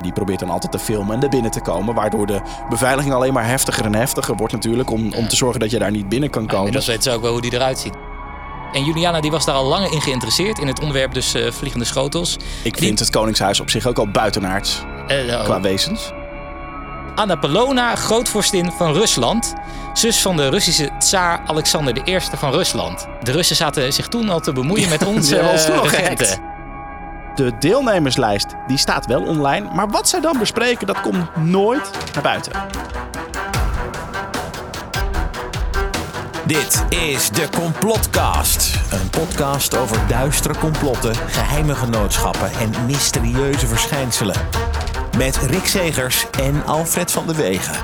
[0.00, 1.94] Die probeert dan altijd te filmen en er binnen te komen.
[1.94, 4.90] Waardoor de beveiliging alleen maar heftiger en heftiger wordt natuurlijk.
[4.90, 6.58] Om, om te zorgen dat je daar niet binnen kan komen.
[6.58, 7.94] inmiddels weten ze ook wel hoe die eruit ziet.
[8.72, 10.58] En Juliana die was daar al langer in geïnteresseerd.
[10.58, 12.36] In het onderwerp dus eh, vliegende schotels.
[12.62, 15.44] Ik vind het Koningshuis op zich ook al buitenaards Eh, oh.
[15.44, 16.12] qua wezens.
[17.14, 19.54] Anna Polona, grootvorstin van Rusland.
[19.92, 23.06] Zus van de Russische tsaar Alexander I van Rusland.
[23.22, 26.55] De Russen zaten zich toen al te bemoeien met onze hebben ons regenten.
[27.36, 29.68] De deelnemerslijst die staat wel online.
[29.74, 32.52] Maar wat zij dan bespreken, dat komt nooit naar buiten.
[36.46, 38.78] Dit is de Complotcast.
[38.90, 44.36] Een podcast over duistere complotten, geheime genootschappen en mysterieuze verschijnselen.
[45.16, 47.74] Met Rick Zegers en Alfred van de Wegen.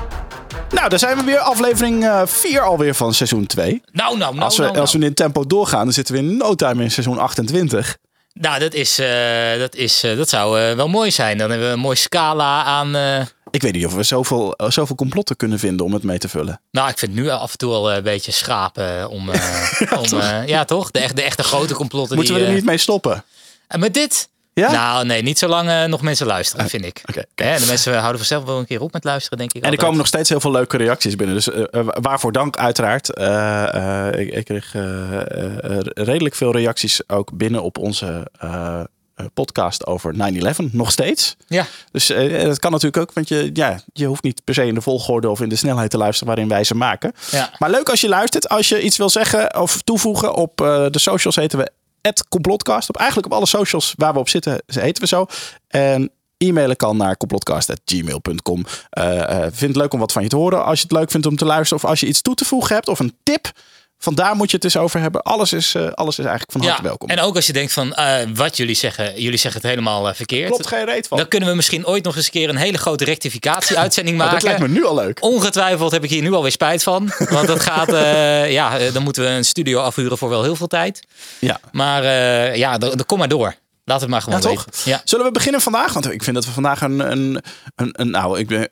[0.69, 1.39] Nou, daar zijn we weer.
[1.39, 3.81] Aflevering 4 alweer van seizoen 2.
[3.91, 5.09] Nou, nou, nou, als, we, nou, als we nou.
[5.09, 7.97] in tempo doorgaan, dan zitten we in no time in seizoen 28.
[8.33, 11.37] Nou, dat, is, eh, dat, is, eh, dat zou eh, wel mooi zijn.
[11.37, 12.95] Dan hebben we een mooie scala aan...
[13.53, 16.61] Ik weet niet of we zoveel, zoveel complotten kunnen vinden om het mee te vullen.
[16.71, 19.29] Nou, ik vind het nu af en toe al een beetje schapen om...
[19.29, 20.91] eh, om eh, ja, toch?
[20.91, 22.15] De, echt, de echte grote complotten.
[22.15, 23.23] Moeten we er niet mee stoppen?
[23.67, 24.29] En met dit?
[24.53, 24.71] Ja?
[24.71, 27.01] Nou, nee, niet zolang eh, nog mensen luisteren, vind ik.
[27.35, 29.63] Hè, de mensen houden vanzelf wel een keer op met luisteren, denk ik.
[29.63, 31.35] En er komen nog steeds heel veel leuke reacties binnen.
[31.35, 33.07] Dus eh, eh, waarvoor dank uiteraard.
[34.19, 34.71] Ik, ik kreeg
[35.93, 38.27] redelijk veel reacties ook binnen op onze
[39.33, 40.71] podcast over 9-11.
[40.71, 41.35] Nog steeds.
[41.47, 42.07] Ja, Dus
[42.43, 43.13] dat kan natuurlijk ook.
[43.13, 45.89] Want je, ja, je hoeft niet per se in de volgorde of in de snelheid
[45.89, 47.13] te luisteren waarin wij ze maken.
[47.31, 47.53] ja.
[47.57, 48.49] Maar leuk als je luistert.
[48.49, 51.71] Als je iets wil zeggen of toevoegen op de socials heten we
[52.29, 52.89] complotcast.
[52.89, 55.25] Op eigenlijk op alle socials waar we op zitten heten we zo.
[55.67, 58.65] En e-mailen kan naar complotcast.gmail.com.
[58.89, 60.65] Eh eh, vind het leuk om wat van je te horen.
[60.65, 62.75] Als je het leuk vindt om te luisteren of als je iets toe te voegen
[62.75, 63.51] hebt of een tip.
[64.03, 65.21] Vandaar moet je het dus over hebben.
[65.21, 66.67] Alles is, eh, alles is eigenlijk van ja.
[66.67, 67.09] harte welkom.
[67.09, 70.15] En ook als je denkt van eh, wat jullie zeggen, jullie zeggen het helemaal eh,
[70.15, 70.47] verkeerd.
[70.47, 71.17] Klopt geen reet van.
[71.17, 74.47] Dan kunnen we misschien ooit nog eens een keer een hele grote rectificatie-uitzending Nou, maken.
[74.47, 75.23] dat lijkt me nu al leuk.
[75.23, 77.11] Ongetwijfeld heb ik hier nu alweer spijt van.
[77.29, 77.89] Want dat gaat,
[78.49, 81.03] ja, dan moeten we een studio afhuren voor wel heel veel tijd.
[81.39, 81.59] Ja.
[81.71, 82.03] Maar
[82.57, 83.55] ja, dan dan kom maar door.
[83.85, 84.65] Laat het maar gewoon Ja, toch?
[84.65, 84.91] weten.
[84.91, 85.01] Ja.
[85.03, 85.93] Zullen we beginnen vandaag?
[85.93, 87.43] Want ik vind dat we vandaag een, een,
[87.75, 88.65] een, een, nou, ik ben,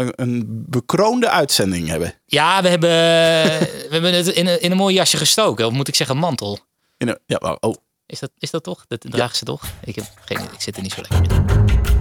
[0.00, 2.14] een, een bekroonde uitzending hebben.
[2.26, 2.90] Ja, we hebben,
[3.88, 5.66] we hebben het in een, in een mooi jasje gestoken.
[5.66, 6.58] Of moet ik zeggen mantel.
[6.96, 7.74] In een, ja, oh,
[8.06, 8.84] Is dat, is dat toch?
[8.88, 9.62] Dat dragen ze toch?
[9.84, 11.95] Ik, heb geen, ik zit er niet zo lekker in.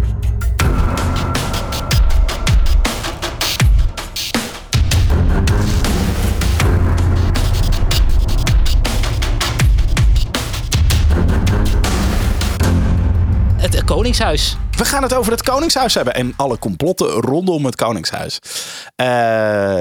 [13.86, 14.58] Koningshuis.
[14.78, 18.40] We gaan het over het Koningshuis hebben en alle complotten rondom het Koningshuis.
[18.96, 19.08] Eh,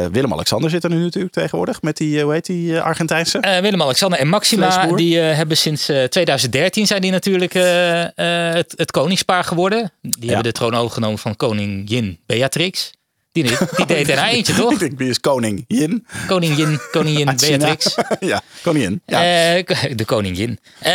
[0.06, 3.58] Willem-Alexander zit er nu natuurlijk tegenwoordig met die, eh, hoe heet die, eh, Argentijnse?
[3.60, 4.96] Willem-Alexander en Maxima, Vleesboer.
[4.96, 9.92] die hebben sinds eh, 2013 zijn die natuurlijk het, het koningspaar geworden.
[10.00, 12.92] Die hebben de troon overgenomen van koningin Beatrix.
[13.34, 14.72] Die, niet, die deed er een eentje, toch?
[14.72, 16.06] Ik denk, wie is koningin?
[16.26, 17.24] Koningin, koningin.
[17.36, 17.94] Beatrix.
[18.20, 19.02] ja, koningin.
[19.06, 19.18] Ja.
[19.56, 19.64] Eh,
[19.96, 20.58] de koningin.
[20.80, 20.92] Eh,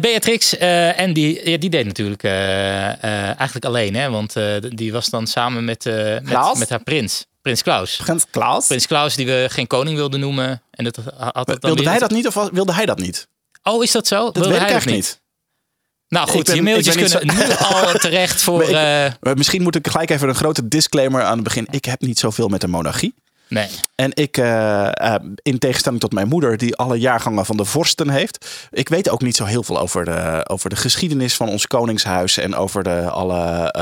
[0.00, 4.10] Beatrix, en die, ja, die deed natuurlijk eigenlijk alleen, hè?
[4.10, 4.34] Want
[4.68, 5.84] die was dan samen met,
[6.22, 7.96] met, met haar prins, Prins Klaus.
[7.96, 8.66] Prins Klaus.
[8.66, 10.62] Prins Klaus, die we geen koning wilden noemen.
[10.70, 13.28] En dat had het dan Wilde hij dat niet of was- wilde hij dat niet?
[13.62, 14.24] Oh, is dat zo?
[14.24, 15.20] Dat Wilde weet ik hij eigenlijk niet.
[16.14, 18.62] Nou goed, ben- je mailtjes kunnen nu al terecht voor...
[18.62, 21.66] Ik- eh, Eh, misschien moet ik gelijk even een grote disclaimer aan het begin.
[21.70, 23.14] Ik heb niet zoveel met de monarchie.
[23.48, 23.68] nee.
[23.94, 28.46] En ik, eh, in tegenstelling tot mijn moeder, die alle jaargangen van de vorsten heeft.
[28.70, 32.36] Ik weet ook niet zo heel veel over de, over de geschiedenis van ons koningshuis.
[32.36, 33.72] En over de, alle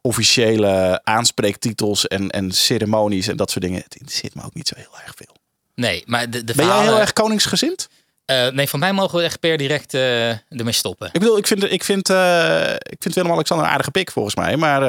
[0.00, 3.82] officiële aanspreektitels en, en ceremonies en dat soort dingen.
[3.82, 5.36] Het interesseert me ook niet zo heel erg veel.
[5.74, 7.88] Nee, maar de, de Ben jij heel erg koningsgezind?
[8.28, 11.06] Eh, nee, van mij mogen we echt per direct eh, ermee stoppen.
[11.12, 14.56] Ik bedoel, ik vind, ik vind, eh, ik vind Willem-Alexander een aardige pik volgens mij.
[14.56, 14.80] Maar,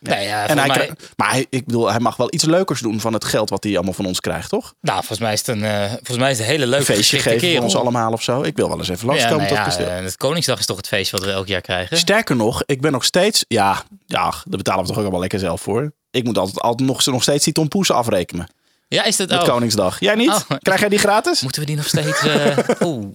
[0.00, 3.00] Nee, ja, en hij mij- maar hij, ik bedoel, hij mag wel iets leukers doen
[3.00, 4.74] van het geld wat hij allemaal van ons krijgt, toch?
[4.80, 7.16] Nou, volgens mij is het een, volgens mij is het een hele leuke Een feestje
[7.16, 7.62] geven voor kerel.
[7.62, 8.42] ons allemaal of zo.
[8.42, 9.88] Ik wil wel eens even Ja, langskomen nou tot ja, kasteel.
[10.04, 11.96] het Koningsdag is toch het feest wat we elk jaar krijgen?
[11.96, 13.44] Sterker nog, ik ben nog steeds.
[13.48, 15.92] Ja, ja, daar betalen we toch ook allemaal lekker zelf voor.
[16.10, 18.48] Ik moet altijd, altijd nog, nog steeds die tompoes afrekenen.
[18.88, 20.00] Ja, is dat Met oh, Koningsdag.
[20.00, 20.28] Jij niet?
[20.28, 20.58] Oh.
[20.58, 21.42] Krijg jij die gratis?
[21.42, 22.22] Moeten we die nog steeds...
[22.22, 22.58] eh
[22.88, 23.06] Oeh.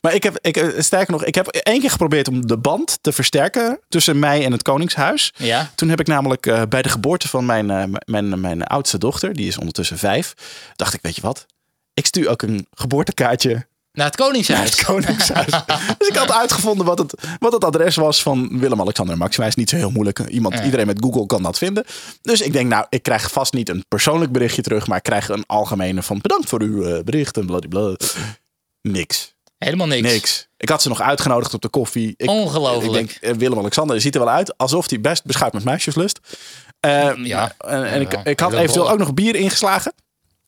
[0.00, 2.98] Maar ik heb, ik, eh, sterker nog, ik heb één keer geprobeerd om de band
[3.00, 5.32] te versterken tussen mij en het Koningshuis.
[5.36, 5.70] Ja?
[5.74, 9.46] Toen heb ik namelijk eh, bij de geboorte van mijn, mijn, mijn oudste dochter, die
[9.46, 10.34] is ondertussen vijf,
[10.76, 11.46] dacht ik, weet je wat?
[11.94, 14.58] Ik stuur ook een geboortekaartje Naar het Koningshuis.
[14.58, 15.50] naar het Koningshuis.
[15.98, 19.46] dus ik had uitgevonden wat het, wat het adres was van Willem-Alexander en Maxima.
[19.46, 20.18] Is niet zo heel moeilijk.
[20.18, 21.84] Iemand, Iedereen met Google kan dat vinden.
[22.22, 25.28] Dus ik denk, nou, ik krijg vast niet een persoonlijk berichtje terug, maar ik krijg
[25.28, 27.96] een algemene van bedankt voor uw eh, bericht en bladibla.
[28.82, 29.34] Niks.
[29.58, 30.12] Helemaal niks.
[30.12, 30.48] Niks.
[30.56, 32.14] Ik had ze nog uitgenodigd op de koffie.
[32.16, 32.84] Ik, Ongelooflijk.
[33.10, 36.18] Ik denk, eh, Willem-Alexander ziet er wel uit alsof hij best beschuit met meisjes lust.
[36.80, 37.54] Eh, Ja.
[37.58, 39.92] En, en ik, Ja, ik had eventueel ook nog bier ingeslagen.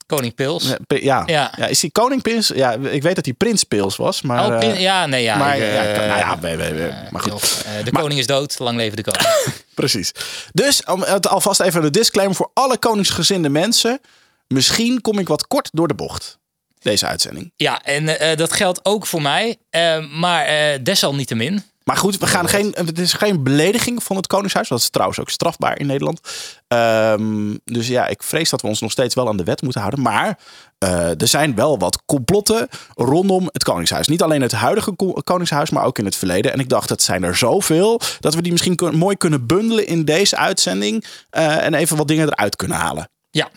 [0.06, 0.74] Koning Pils.
[0.86, 1.52] Ja, Ja.
[1.56, 1.66] Ja.
[1.66, 2.48] Is die koning Pils?
[2.54, 4.22] Ja, ik weet dat hij prins Pils was.
[4.22, 5.36] Maar, oh, eh, pin- ja, nee, ja.
[5.36, 7.62] maar ik, ja, eh, nou ja, we- we- we- maar goed.
[7.66, 9.28] Eh, de koning is dood, lang leven de koning.
[9.74, 10.12] Precies.
[10.52, 14.00] Dus om alvast even een disclaimer voor alle koningsgezinde mensen.
[14.46, 16.38] Misschien kom ik wat kort door de bocht.
[16.78, 17.52] Deze uitzending.
[17.56, 19.56] ja, en eh, dat geldt ook voor mij.
[19.70, 21.62] Eh, maar eh, desalniettemin.
[21.86, 24.68] Maar goed, we gaan geen, het is geen belediging van het Koningshuis.
[24.68, 26.20] Dat is trouwens ook strafbaar in Nederland.
[26.68, 29.80] Ehm, dus ja, ik vrees dat we ons nog steeds wel aan de wet moeten
[29.80, 30.02] houden.
[30.02, 30.38] Maar
[30.78, 34.06] eh, er zijn wel wat complotten rondom het Koningshuis.
[34.08, 36.52] Niet alleen het huidige ko- Koningshuis, maar ook in het verleden.
[36.52, 39.86] En ik dacht, het zijn er zoveel dat we die misschien kun- mooi kunnen bundelen
[39.86, 41.04] in deze uitzending.
[41.30, 43.08] eh, en even wat dingen eruit kunnen halen.
[43.30, 43.48] Ja,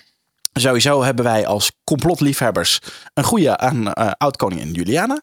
[0.54, 2.80] Sowieso hebben wij als complotliefhebbers
[3.14, 5.22] een goede aan eh, oud-koningin Juliana.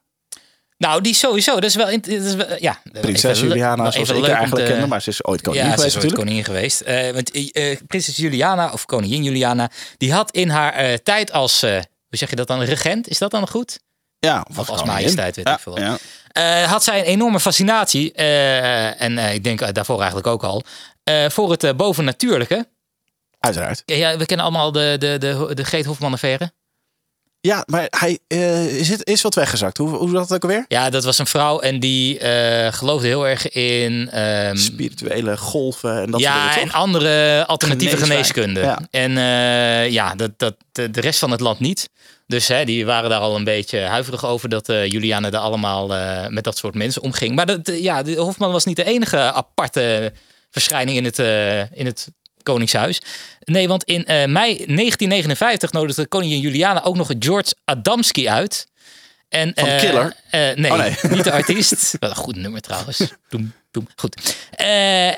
[0.79, 1.55] Nou die sowieso.
[1.55, 1.89] Dat is wel...
[1.91, 4.87] in- Dat is wel ja, Prinses even Juliana, zoals ik eigenlijk te- kende.
[4.87, 6.45] Maar ze is ooit koningin Ja, ze is geweest ooit natuurlijk.
[6.45, 6.81] koningin geweest.
[6.81, 11.61] Eh, want eh, eh, prinses Juliana, of koningin Juliana, die had in haar tijd als,
[11.61, 11.81] hoe
[12.11, 13.79] zeg je dat dan, regent, is dat dan goed?
[14.19, 15.79] Ja, Of als majesteit, weet ja, ik veel.
[15.79, 15.97] Ja.
[16.29, 20.63] Eh, had zij een enorme fascinatie, en ik denk daarvoor eigenlijk ook al,
[21.29, 22.69] voor het bovennatuurlijke.
[23.41, 23.83] Uiteraard.
[23.87, 26.53] Ja, we kennen allemaal de, de, de, de Geet Hofman affaire.
[27.41, 29.77] Ja, maar hij eh, is, het, is wat weggezakt.
[29.77, 30.65] Hoe, hoe zat het ook alweer?
[30.69, 34.11] Ja, dat was een vrouw en die eh, geloofde heel erg in...
[34.11, 38.61] ehm, Spirituele golven en dat soort ja, dingen, en andere alternatieve geneeskunde.
[38.61, 38.79] Ja.
[38.91, 41.89] En eh, ja, dat, dat, de, rest van het land niet.
[42.27, 45.87] Dus hè, die waren daar al een beetje huiverig over dat Juliana er allemaal
[46.29, 47.35] met dat soort mensen omging.
[47.35, 50.13] Maar dat, ja, de Hofman was niet de enige aparte
[50.51, 51.19] verschijning in het,
[51.73, 52.09] in het
[52.47, 53.01] Koningshuis.
[53.41, 58.67] Nee, want in eh, mei 1959 nodigde koningin Juliana ook nog George Adamski uit.
[59.29, 60.15] En, Van eh, Killer?
[60.31, 60.95] eh, nee, Oh, nee.
[61.15, 61.97] niet de artiest.
[61.99, 62.99] Wat een goed nummer trouwens.
[63.29, 63.89] Doem, doem.
[63.97, 64.37] Goed.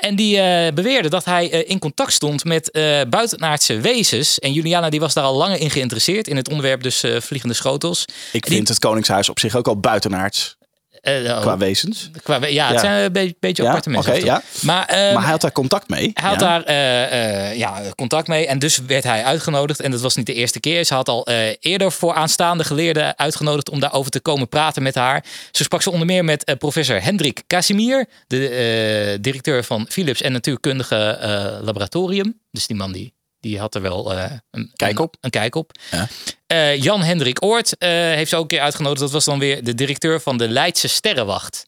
[0.01, 0.35] En die
[0.73, 2.69] beweerde dat hij in contact stond met
[3.09, 4.39] buitenaardse wezens.
[4.39, 6.27] En Juliana die was daar al langer in geïnteresseerd.
[6.27, 8.05] In het onderwerp dus vliegende schotels.
[8.31, 10.57] Ik vind het Koningshuis op zich ook al buitenaards
[11.01, 12.09] Eh, oh, qua wezens.
[12.23, 14.23] qua ja, het zijn een beetje, beetje Ja, aparte mensen.
[14.23, 14.41] ja.
[14.61, 16.11] Maar, ehm, maar hij had daar contact mee.
[16.13, 19.79] hij had daar eh, eh, ja, contact mee en dus werd hij uitgenodigd.
[19.79, 20.83] En dat was niet de eerste keer.
[20.83, 21.27] Ze had al
[21.59, 25.25] eerder voor aanstaande geleerden uitgenodigd om daarover te komen praten met haar.
[25.51, 31.17] Zo sprak ze onder meer met professor Hendrik Casimir, de directeur van Philips en Natuurkundige
[31.61, 32.39] Laboratorium.
[32.51, 35.13] Dus die man die, die had er wel eh, een, Kijk op.
[35.13, 35.71] Een, een kijk op.
[35.91, 36.07] Ja.
[36.47, 38.99] Eh, Jan Hendrik Oort eh, heeft ze ook een keer uitgenodigd.
[39.01, 41.67] Dat was dan weer de directeur van de Leidse Sterrenwacht.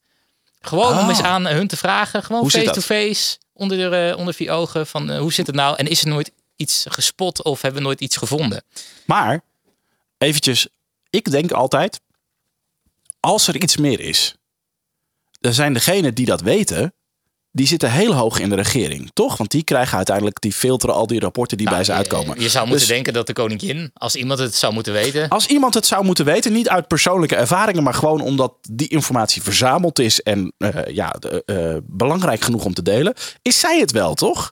[0.61, 1.09] Gewoon om Ah.
[1.09, 2.23] eens aan hun te vragen.
[2.23, 3.37] Gewoon face-to-face.
[3.53, 4.87] Onder, de, onder vier ogen.
[4.87, 5.77] Van hoe zit het nou?
[5.77, 8.63] En is er nooit iets gespot of hebben we nooit iets gevonden?
[9.05, 9.41] Maar,
[10.17, 10.67] eventjes,
[11.09, 11.99] ik denk altijd,
[13.19, 14.35] als er iets meer is,
[15.39, 16.93] dan zijn degenen die dat weten,
[17.51, 19.37] die zitten heel hoog in de regering, toch?
[19.37, 22.35] Want die krijgen uiteindelijk, die filteren al die rapporten die bij ze Nou, uitkomen.
[22.37, 25.29] Je, je zou moeten Dus- denken dat de koningin, als iemand het zou moeten weten.
[25.29, 29.41] Als iemand het zou moeten weten, niet uit persoonlijke ervaringen, maar gewoon omdat die informatie
[29.41, 31.15] verzameld is en eh, ja,
[31.45, 34.51] eh, belangrijk genoeg om te delen, is zij het wel, toch?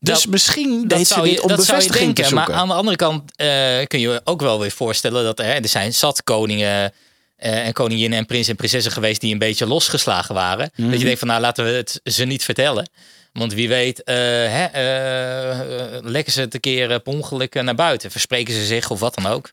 [0.00, 2.34] Dus Dat- misschien deed ze zou je, dit om dat zou je denken.
[2.34, 3.48] Maar aan de andere kant eh,
[3.86, 6.92] kun je ook wel weer voorstellen dat hè, er zijn zat koningen
[7.38, 10.70] eh, en koninginnen en prins en prinsessen geweest die een beetje losgeslagen waren.
[10.74, 10.90] Mhm.
[10.90, 12.90] Dat je denkt van nou laten we het ze niet vertellen.
[13.32, 18.10] Want wie weet, eh, hè, eh, lekken ze het een keer per ongeluk naar buiten.
[18.10, 19.50] Verspreken ze zich of wat dan ook.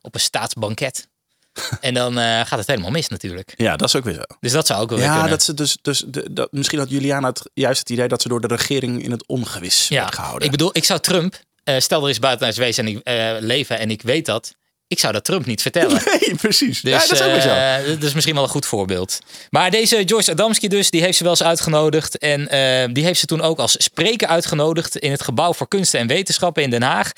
[0.00, 1.06] Op een staatsbanket.
[1.80, 3.54] en dan gaat het helemaal mis natuurlijk.
[3.56, 4.36] Ja, dat is ook weer zo.
[4.40, 5.30] Dus dat zou ook wel weer Ja, kunnen.
[5.30, 8.28] dat ze dus, dus de, dat, misschien had Juliana het, juist het idee dat ze
[8.28, 10.44] door de regering in het ongewis werd gehouden.
[10.44, 11.40] Ik bedoel, ik zou Trump,
[11.78, 13.00] stel er is buitenaards wezen en ik
[13.42, 14.54] leven en ik weet dat.
[14.92, 16.02] Ik zou dat Trump niet vertellen.
[16.20, 16.80] nee, precies.
[16.80, 17.48] Dus ja, dat is ook weer zo.
[17.48, 19.18] eh, dat is misschien wel een goed voorbeeld.
[19.50, 22.18] Maar deze George Adamski dus, die heeft ze wel eens uitgenodigd.
[22.18, 26.00] En eh, die heeft ze toen ook als spreker uitgenodigd in het Gebouw voor Kunsten
[26.00, 27.12] en Wetenschappen in Den Haag.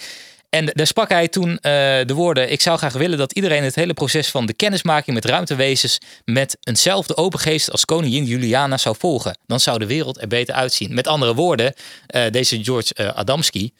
[0.50, 1.72] En daar sprak hij toen eh,
[2.06, 5.24] de woorden: Ik zou graag willen dat iedereen het hele proces van de kennismaking met
[5.24, 9.38] ruimtewezens met eenzelfde open geest als koningin Juliana zou volgen.
[9.46, 10.94] Dan zou de wereld er beter uitzien.
[10.94, 11.74] Met andere woorden,
[12.30, 13.72] deze George Adamski.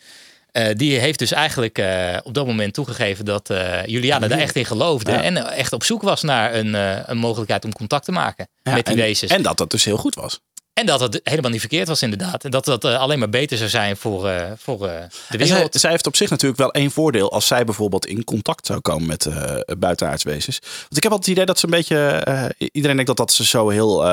[0.54, 4.56] Eh, die heeft dus eigenlijk eh, op dat moment toegegeven dat eh, Juliana daar echt
[4.56, 5.12] in geloofde.
[5.12, 5.22] Ja.
[5.22, 6.74] En echt op zoek was naar een,
[7.10, 9.30] een mogelijkheid om contact te maken Ja, met die en, wezens.
[9.30, 10.40] En dat dat dus heel goed was.
[10.72, 12.44] En dat het helemaal niet verkeerd was, inderdaad.
[12.44, 15.74] En dat dat alleen maar beter zou zijn voor, voor de En zij, wereld.
[15.74, 19.06] zij heeft op zich natuurlijk wel één voordeel als zij bijvoorbeeld in contact zou komen
[19.06, 20.58] met eh buitenaardswezens.
[20.60, 22.54] Want ik heb altijd het idee dat ze een beetje.
[22.72, 24.04] iedereen denkt dat, dat ze zo heel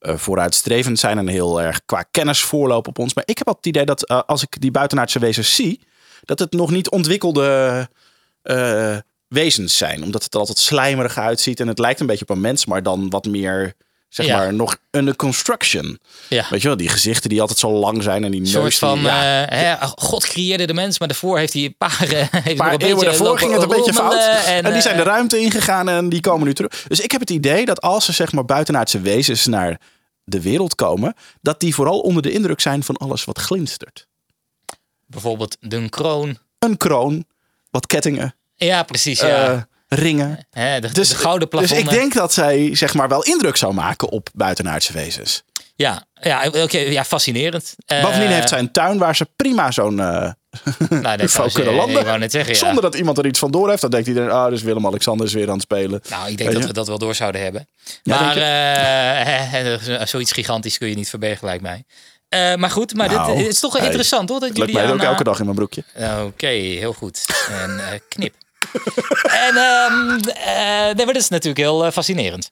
[0.00, 3.14] eh, vooruitstrevend zijn en heel erg qua kennis voorlopen op ons.
[3.14, 5.80] Maar ik heb altijd het idee dat eh, als ik die buitenaardse wezens zie,
[6.24, 7.88] dat het nog niet ontwikkelde.
[8.42, 8.96] eh,
[9.30, 10.02] wezens zijn.
[10.02, 11.60] Omdat het er altijd slijmerig uitziet.
[11.60, 13.74] En het lijkt een beetje op een mens, maar dan wat meer,
[14.10, 14.36] zeg Ja.
[14.36, 15.98] maar, nog een construction.
[16.28, 16.46] Ja.
[16.50, 18.50] Weet je wel, die gezichten die altijd zo lang zijn en die neus.
[18.50, 21.76] soort van, die, ja, eh, hè, God creëerde de mens, maar daarvoor heeft hij een
[21.78, 24.44] paar, eh, heeft een nog paar een eeuwen daarvoor ging het een beetje fout.
[24.46, 26.84] En, die eh, zijn de ruimte ingegaan en die komen nu terug.
[26.88, 29.80] Dus ik heb het idee dat als ze zeg maar buitenaardse wezens naar
[30.24, 34.06] de wereld komen, dat die vooral onder de indruk zijn van alles wat glinstert.
[35.06, 36.38] Bijvoorbeeld de kroon.
[36.58, 37.24] Een kroon,
[37.70, 39.20] wat kettingen, Ja, precies.
[39.20, 39.68] Ja.
[39.90, 40.46] Eh, ringen.
[40.50, 41.92] De, Dus, de gouden dus plafonnen.
[41.92, 45.42] ik denk dat zij zeg maar wel indruk zou maken op buitenaardse wezens.
[45.74, 47.74] Ja, ja, oké, ja fascinerend.
[47.86, 50.30] Eh, Bovendien heeft zij een tuin waar ze prima zo'n eh
[50.88, 52.22] nou, UFO kunnen landen.
[52.22, 52.58] Ik zeggen, ja.
[52.58, 53.80] Zonder dat iemand er iets van door heeft.
[53.80, 56.00] Dan denkt iedereen, ah, dus Willem-Alexander is weer aan het spelen.
[56.08, 57.68] Nou, ik denk dat we dat wel door zouden hebben.
[58.02, 61.84] Ja, maar eh, hè, zoiets gigantisch kun je niet verbergen, lijkt mij.
[62.28, 64.40] Eh, maar goed, maar Nou, dit, het is toch wel hey, interessant, hoor?
[64.40, 65.84] Dat Het mij ook elke dag in mijn broekje.
[66.24, 67.24] Oké, heel goed.
[67.50, 68.34] En eh, knip.
[69.22, 72.48] En ehm eh, nee, maar dat is natuurlijk heel eh, fascinerend.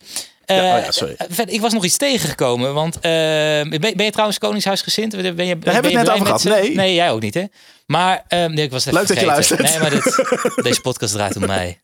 [0.47, 1.15] Ja, oh ja, sorry.
[1.19, 5.12] eh, verder, ik was nog iets tegengekomen, want eh, ben, ben je trouwens Koningshuisgezind?
[5.17, 6.45] Ben je, ben je Daar hebben we het net over gehad.
[6.45, 6.75] Nee.
[6.75, 7.45] Nee, jij ook niet, hè?
[7.87, 9.33] Maar ehm, nee, ik was Leuk dat je vergeten.
[9.35, 9.61] luistert.
[9.62, 11.81] Nee, maar dit, deze podcast draait om mij.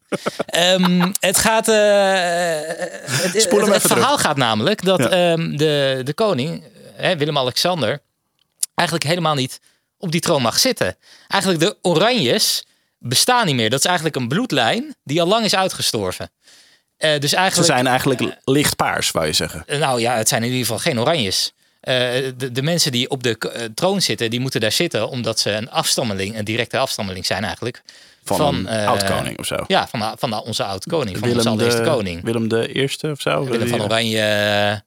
[0.47, 1.67] Ehm, het gaat.
[1.67, 5.09] het, het, verhaal gaat namelijk dat Ja.
[5.09, 6.63] ehm, de, de koning,
[7.19, 8.01] Willem-Alexander,
[8.75, 9.61] eigenlijk helemaal niet
[9.99, 10.97] op die troon mag zitten.
[11.29, 12.65] Eigenlijk de Oranjes
[13.07, 13.71] bestaan niet meer.
[13.71, 16.31] Dat is eigenlijk een bloedlijn die al lang is uitgestorven.
[16.97, 19.63] Eh, dus Ze eigenlijk, zijn eigenlijk lichtpaars, wou je zeggen.
[19.67, 21.53] eh, nou ja, het zijn in ieder geval geen Oranjes.
[21.81, 21.95] Eh,
[22.37, 23.39] de, de mensen die op de
[23.75, 27.83] troon zitten, die moeten daar zitten omdat ze een afstammeling, een directe afstammeling zijn eigenlijk.
[28.25, 29.65] Van, een eh, oud-koning of zo.
[29.67, 32.23] Ja, van, van onze oud-koning, van onze Willem allereerste de, koning.
[32.23, 33.45] Willem de Eerste of zo.
[33.45, 34.83] Willem van Oranje,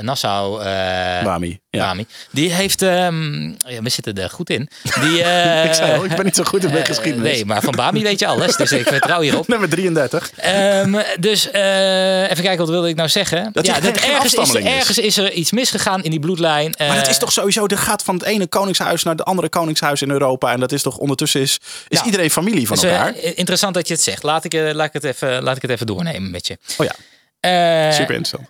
[0.00, 1.60] Nassau, eh Wami.
[1.70, 1.86] Ja.
[1.86, 2.06] Wami.
[2.30, 4.68] Die heeft, ehm, ja, we zitten er goed in.
[5.00, 7.32] Die, eh, Ik zei al, ik ben niet zo goed in mijn eh, geschiedenis.
[7.32, 9.48] nee, maar van Bami weet je alles, dus ik vertrouw hierop.
[9.56, 10.30] Nummer 33.
[10.36, 13.50] Ehm, dus eh, even kijken, wat wilde ik nou zeggen?
[13.52, 16.74] Dat ja, dat ergens, is, ergens is er iets misgegaan in die bloedlijn.
[16.78, 19.48] Maar het Eh, is toch sowieso, er gaat van het ene koningshuis naar het andere
[19.48, 20.52] koningshuis in Europa.
[20.52, 22.04] En dat is toch ondertussen is, is Ja.
[22.04, 23.14] iedereen familie van dus, eh, elkaar.
[23.16, 24.22] interessant dat je het zegt.
[24.22, 26.58] Laat ik, eh, laat, ik het even, laat ik het even doornemen met je.
[26.78, 26.94] Oh ja,
[27.40, 28.48] Eh, super interessant.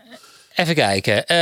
[0.57, 1.27] Even kijken.
[1.27, 1.37] Eh,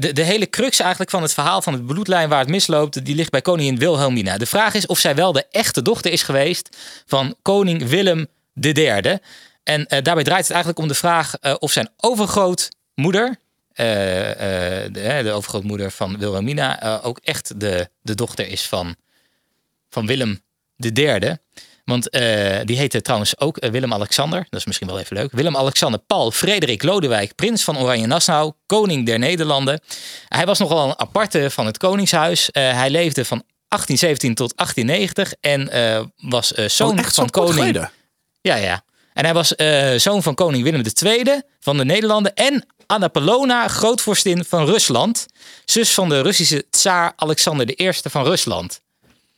[0.00, 3.14] de, de hele crux eigenlijk van het verhaal van het bloedlijn waar het misloopt, die
[3.14, 4.38] ligt bij koningin Wilhelmina.
[4.38, 6.76] De vraag is of zij wel de echte dochter is geweest
[7.06, 8.26] van koning Willem
[8.60, 9.18] III.
[9.62, 13.36] En eh, daarbij draait het eigenlijk om de vraag eh, of zijn overgrootmoeder,
[13.74, 18.96] de, de overgrootmoeder van Wilhelmina, ook echt de, de dochter is van,
[19.88, 20.40] van Willem
[20.76, 21.36] III.
[21.84, 24.46] Want eh, die heette trouwens ook eh, Willem-Alexander.
[24.50, 25.32] Dat is misschien wel even leuk.
[25.32, 29.80] Willem-Alexander Paul Frederik Lodewijk, prins van Oranje-Nassau, koning der Nederlanden.
[30.28, 32.50] Hij was nogal een aparte van het koningshuis.
[32.50, 37.88] Eh, hij leefde van 1817 tot 1890 en was zoon Oh, van koning.
[38.40, 38.84] Ja, ja.
[39.12, 39.54] En hij was
[40.02, 45.26] zoon van koning Willem II van de Nederlanden en Anna Polona, grootvorstin van Rusland.
[45.64, 48.80] Zus van de Russische tsaar Alexander I van Rusland.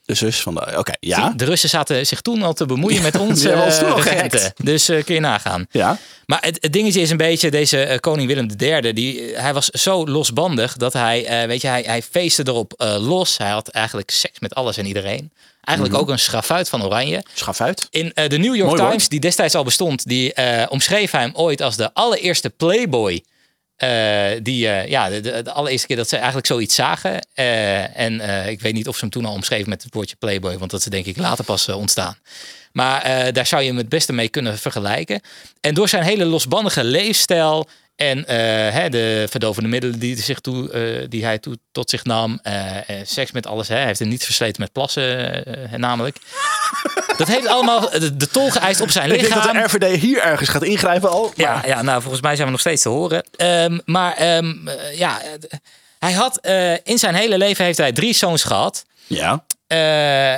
[0.05, 0.75] De zus van de...
[0.79, 1.33] Oké, ja.
[1.37, 4.03] De Russen zaten zich toen al te bemoeien met ons toen regenten.
[4.03, 4.53] gehackt.
[4.65, 5.67] Dus eh, kun je nagaan.
[5.71, 5.99] Ja.
[6.27, 9.55] Maar het, het dingetje is een beetje, deze eh, koning Willem III, die, eh, hij
[9.55, 13.39] was zo losbandig dat hij, eh, weet je, hij, hij feestte erop eh, los.
[13.39, 15.31] Hij had eigenlijk seks met alles en iedereen.
[15.65, 17.23] Eigenlijk ook een schafuit van Oranje.
[17.35, 17.87] Schaf uit.
[17.91, 18.91] In eh, de New York Mooi woord.
[18.91, 23.23] Times, die destijds al bestond, die eh, omschreef hij hem ooit als de allereerste playboy.
[23.77, 27.27] Eh, die, eh, ja, de, allereerste keer dat ze eigenlijk zoiets zagen.
[27.35, 30.59] Eh, en ik weet niet of ze hem toen al omschreven met het woordje playboy,
[30.59, 32.17] want dat is denk ik later pas ontstaan.
[32.73, 35.21] Maar daar zou je hem het beste mee kunnen vergelijken.
[35.61, 38.25] En door zijn hele losbandige leefstijl en
[38.73, 42.41] hè, de verdovende middelen die, zich toe, die hij toe, tot zich nam,
[43.05, 45.45] seks met alles, hè, hij heeft er niet versleten met plassen,
[45.77, 46.17] namelijk.
[47.17, 49.55] Dat heeft allemaal de, de tol geëist op zijn Ik denk lichaam.
[49.57, 51.33] dat de RVD hier ergens gaat ingrijpen al.
[51.35, 53.25] Ja, maar- ja, nou, volgens mij zijn we nog steeds te horen.
[53.37, 55.29] Ehm, maar ehm, eh, ja, eh,
[55.99, 58.85] hij had eh, in zijn hele leven heeft hij drie zoons gehad.
[59.07, 59.45] ja.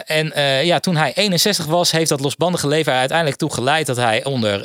[0.07, 0.33] En
[0.67, 4.25] ja, toen hij 61 was, heeft dat losbandige leven er uiteindelijk toe geleid dat hij
[4.25, 4.65] onder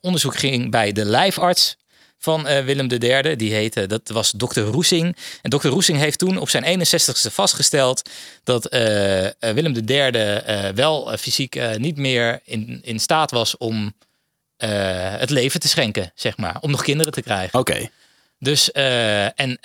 [0.00, 1.76] onderzoek ging bij de lijfarts
[2.18, 3.36] van eh, Willem III.
[3.36, 5.16] Die heette, dat was dokter Roesing.
[5.42, 8.10] En dokter Roesing heeft toen op zijn 61ste vastgesteld
[8.44, 13.92] dat eh, eh, Willem III eh, wel fysiek niet meer in, in staat was om
[14.56, 16.56] het leven te schenken, zeg maar.
[16.60, 17.58] Om nog kinderen te krijgen.
[17.58, 17.90] Oké.
[18.38, 19.58] Dus, en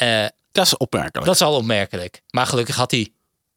[0.51, 1.25] Dat is opmerkelijk.
[1.25, 2.21] dat is al opmerkelijk.
[2.29, 3.11] Maar gelukkig had hij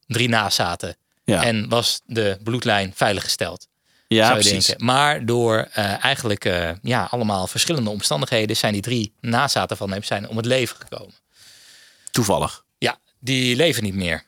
[0.07, 0.95] drie nazaten.
[1.23, 1.43] ja.
[1.43, 3.67] En was de bloedlijn veiliggesteld,
[4.07, 4.65] ja, precies.
[4.65, 4.85] denken.
[4.85, 8.55] Maar door eh, eigenlijk eh, ja, allemaal verschillende omstandigheden...
[8.55, 11.13] zijn die drie nazaten van hem zijn om het leven gekomen.
[12.11, 12.63] Toevallig.
[12.77, 14.23] Ja, die leven niet meer.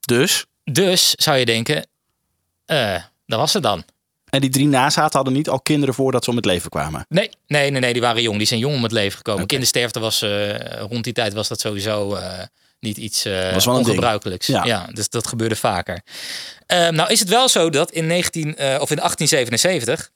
[0.00, 1.86] Dus, Dus zou je denken,
[2.66, 3.84] eh dat was het dan.
[4.30, 7.06] En die drie nazaten hadden niet al kinderen voordat ze om het leven kwamen.
[7.08, 8.38] Nee, nee, nee, nee, die waren jong.
[8.38, 9.40] Die zijn jong om het leven gekomen.
[9.40, 9.48] Oké.
[9.48, 10.24] Kindersterfte was
[10.78, 12.18] rond die tijd was dat sowieso
[12.86, 14.46] niet iets eh Was wel ongebruikelijks.
[14.46, 14.64] Ja.
[14.64, 14.88] Ja.
[14.92, 16.02] dus dat gebeurde vaker.
[16.66, 20.10] Ehm, nou is het wel zo dat in 19 eh, of in 1877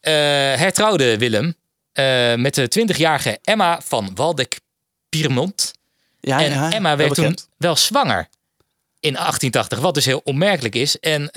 [0.00, 0.12] eh,
[0.60, 1.56] hertrouwde Willem
[2.36, 5.72] met de 20-jarige Emma van Waldeck-Pyrmont.
[6.20, 8.28] Ja, en ja, Emma werd toen wel zwanger
[9.00, 10.98] in 1880, wat dus heel opmerkelijk is.
[10.98, 11.30] En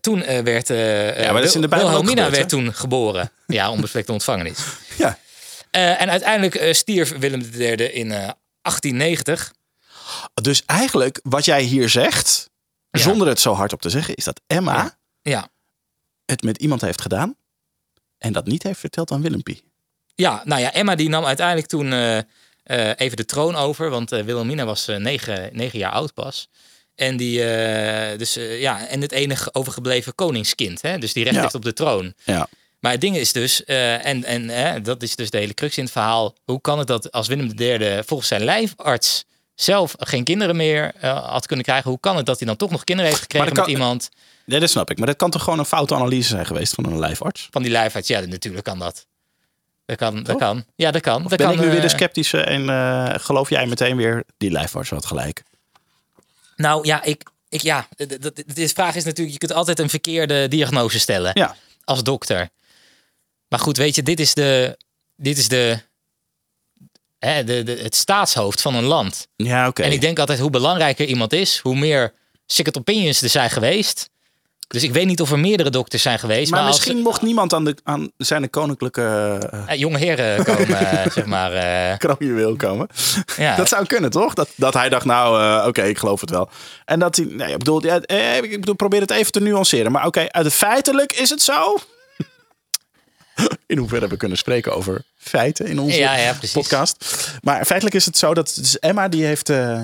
[0.00, 2.74] toen werd eh Ja, maar dat is in de Bijbel ook Wilhelmina gebeurd, werd toen
[2.74, 3.30] geboren.
[3.46, 4.58] Ja, onbevlekte ontvangenis.
[4.96, 5.18] Ja.
[5.70, 9.52] En uiteindelijk stierf Willem III in 1890.
[10.42, 12.50] Dus eigenlijk, wat jij hier zegt,
[12.90, 13.00] Ja.
[13.00, 14.98] zonder het zo hard op te zeggen, is dat Emma Ja.
[15.22, 15.48] Ja,
[16.24, 17.36] het met iemand heeft gedaan
[18.18, 19.62] en dat niet heeft verteld aan Willempie.
[20.14, 23.90] ja nou ja, Emma die nam uiteindelijk toen eh, eh, even de troon over.
[23.90, 26.48] Want eh, Wilhelmina was negen, negen jaar oud pas.
[26.94, 27.38] En, die,
[28.16, 30.82] dus, ja, en het enige overgebleven koningskind.
[30.82, 30.98] Hè?
[30.98, 31.42] Dus die recht Ja.
[31.42, 32.14] heeft op de troon.
[32.24, 32.48] Ja.
[32.84, 35.76] Maar het ding is dus, eh, en, en hè, dat is dus de hele crux
[35.76, 36.34] in het verhaal.
[36.44, 39.24] Hoe kan het dat als Willem III volgens zijn lijfarts
[39.54, 41.90] zelf geen kinderen meer eh, had kunnen krijgen?
[41.90, 44.08] Hoe kan het dat hij dan toch nog kinderen heeft gekregen met iemand
[44.44, 44.98] Ja, dat snap ik.
[44.98, 47.48] Maar dat kan toch gewoon een foute analyse zijn geweest van een lijfarts?
[47.50, 48.08] van die lijfarts?
[48.08, 49.06] Ja, natuurlijk kan dat.
[49.84, 50.64] Dat kan, dat kan.
[50.76, 51.24] Ja, dat kan.
[51.24, 54.24] Of dat ben kan, ik nu weer de eh, sceptische en geloof jij meteen weer
[54.36, 55.42] die lijfarts had gelijk?
[56.56, 59.78] Nou ja, ik, ik, ja de, de, de, de vraag is natuurlijk, je kunt altijd
[59.78, 61.56] een verkeerde diagnose stellen Ja.
[61.84, 62.48] als dokter.
[63.54, 64.78] Maar goed, weet je, dit is de,
[65.16, 65.78] dit is de,
[67.18, 69.28] hè, de, de, het staatshoofd van een land.
[69.36, 69.82] Ja, oké.
[69.82, 72.12] En ik denk altijd, hoe belangrijker iemand is, hoe meer
[72.46, 74.10] second opinions er zijn geweest.
[74.68, 76.50] Dus ik weet niet of er meerdere dokters zijn geweest.
[76.50, 79.00] Maar, Maar, als misschien mocht niemand aan, de, aan zijn koninklijke
[79.54, 81.52] uh, eh, jonge heren komen, eh, zeg maar.
[81.52, 82.88] eh, kroonjuweel komen.
[83.36, 83.56] ja.
[83.56, 84.34] Dat zou kunnen, toch?
[84.34, 86.48] Dat, dat hij dacht, nou, eh, oké, ik geloof het wel.
[86.84, 89.92] En dat hij, nee, ik bedoel, ja, eh, ik bedoel, probeer het even te nuanceren.
[89.92, 91.76] Maar oké, uit het feitelijk is het zo.
[93.66, 97.24] In hoeverre we kunnen spreken over feiten in onze Ja, podcast.
[97.42, 99.50] Maar feitelijk is het zo dat dus Emma die heeft...
[99.50, 99.82] eh,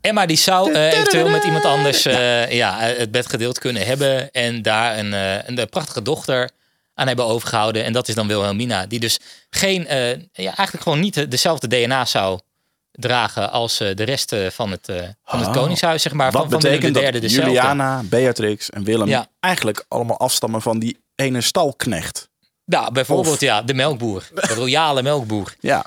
[0.00, 2.78] Emma die zou eh, eventueel met iemand anders eh, ja.
[2.78, 4.30] het bed gedeeld kunnen hebben.
[4.30, 6.50] En daar een, een, prachtige dochter
[6.94, 7.84] aan hebben overgehouden.
[7.84, 8.86] En dat is dan Wilhelmina.
[8.86, 9.18] Die dus
[9.50, 9.82] geen,
[10.32, 12.40] ja, eigenlijk gewoon niet dezelfde DNA zou
[12.92, 14.86] dragen als de rest van het,
[15.24, 15.52] van het Oh.
[15.52, 16.02] koningshuis.
[16.02, 17.52] Zeg maar, wat van, van betekent III dat dezelfde.
[17.52, 19.26] Juliana, Beatrix en Willem Ja.
[19.40, 22.28] eigenlijk allemaal afstammen van die ene stalknecht.
[22.64, 24.28] Ja, bijvoorbeeld Of- ja, de melkboer.
[24.34, 25.54] De royale melkboer.
[25.60, 25.84] Ja,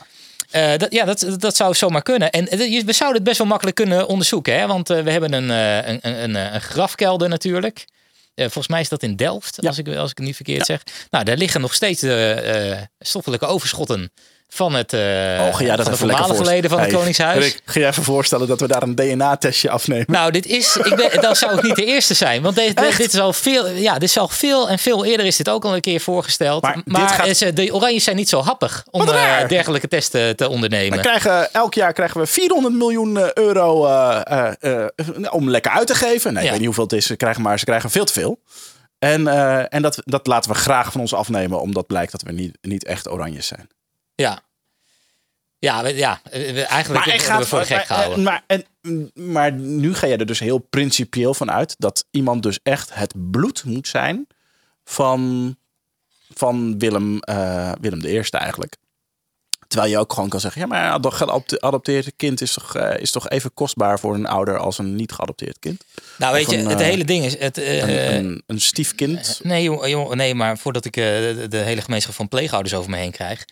[0.49, 2.29] Eh, dat, ja, dat, dat zou zomaar kunnen.
[2.31, 4.59] En eh, we zouden het best wel makkelijk kunnen onderzoeken.
[4.59, 4.67] Hè?
[4.67, 7.85] Want eh, we hebben een, een, een, een, grafkelder natuurlijk.
[8.35, 9.67] Volgens mij is dat in Delft, Ja.
[9.67, 10.83] als, ik, als ik het niet verkeerd zeg.
[11.09, 14.11] Nou, daar liggen nog steeds de stoffelijke overschotten
[14.51, 17.43] van het, eh oh, jij dat van de voormalige leden van het Hey, Koningshuis.
[17.43, 20.05] Rick, ga je even voorstellen dat we daar een DNA-testje afnemen?
[20.07, 22.41] Nou, dit is, ik ben, dan zou ik niet de eerste zijn.
[22.41, 22.97] Want deze, Echt?
[22.97, 25.65] dit is al veel, ja, dit is al veel en veel eerder is dit ook
[25.65, 26.62] al een keer voorgesteld.
[26.62, 29.88] Maar Maar, dit gaat- eh, ze- de Oranjes zijn niet zo happig om eh, dergelijke
[29.88, 30.97] testen te ondernemen.
[30.97, 34.85] We krijgen, elk jaar krijgen we 400 miljoen eh, euro eh, eh, eh,
[35.29, 36.33] om lekker uit te geven.
[36.33, 36.49] Nee, ik Ja.
[36.49, 37.05] weet niet hoeveel het is.
[37.05, 38.39] Ze krijgen, maar ze krijgen veel te veel.
[38.99, 42.31] En, eh, en dat, dat laten we graag van ons afnemen, omdat blijkt dat we
[42.31, 43.67] niet, niet echt oranjes zijn.
[44.19, 44.41] Ja.
[45.60, 48.23] Ja, ja, we- eigenlijk worden we voor gek maar, gehouden.
[48.23, 48.65] maar, en,
[49.13, 53.32] maar nu ga je er dus heel principieel van uit dat iemand dus echt het
[53.32, 54.27] bloed moet zijn
[54.84, 55.55] van,
[56.34, 58.75] van Willem, eh, Willem I eigenlijk.
[59.67, 61.12] Terwijl je ook gewoon kan zeggen, ja, maar een
[61.47, 65.12] geadopteerd kind is toch, eh, is toch even kostbaar voor een ouder als een niet
[65.12, 65.84] geadopteerd kind?
[66.17, 67.38] nou, weet je, het eh, hele ding is...
[67.39, 69.39] Het, eh, Een, een, een stiefkind.
[69.43, 72.97] nee, jongen, nee, maar voordat ik eh, de, de hele gemeenschap van pleegouders over me
[72.97, 73.45] heen krijg...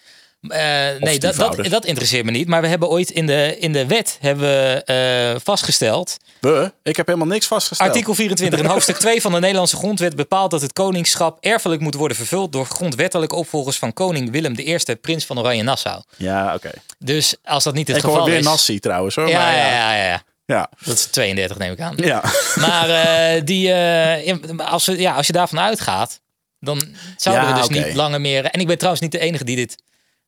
[0.51, 2.47] Eh, nee, dat, dat, dat interesseert me niet.
[2.47, 6.17] Maar we hebben ooit in de, in de wet hebben we, eh, vastgesteld...
[6.39, 6.71] We?
[6.83, 7.89] Ik heb helemaal niks vastgesteld.
[7.89, 11.95] Artikel 24 in hoofdstuk 2 van de Nederlandse grondwet bepaalt dat het koningschap erfelijk moet
[11.95, 16.01] worden vervuld door grondwettelijke opvolgers van koning Willem I, prins van Oranje-Nassau.
[16.15, 16.71] Ja, oké.
[16.99, 18.45] Dus als dat niet het Ik geval hoor weer is...
[18.45, 19.29] Nassi trouwens hoor.
[19.29, 20.23] ja, maar ja, ja, ja, ja.
[20.45, 20.69] ja.
[20.85, 21.95] Dat is 32 neem ik aan.
[21.97, 22.23] ja.
[22.55, 26.19] Maar eh, die, ja, als, we, ja, als je daarvan uitgaat,
[26.59, 28.45] dan zouden Ja, we dus niet langer meer...
[28.45, 29.75] En ik ben trouwens niet de enige die dit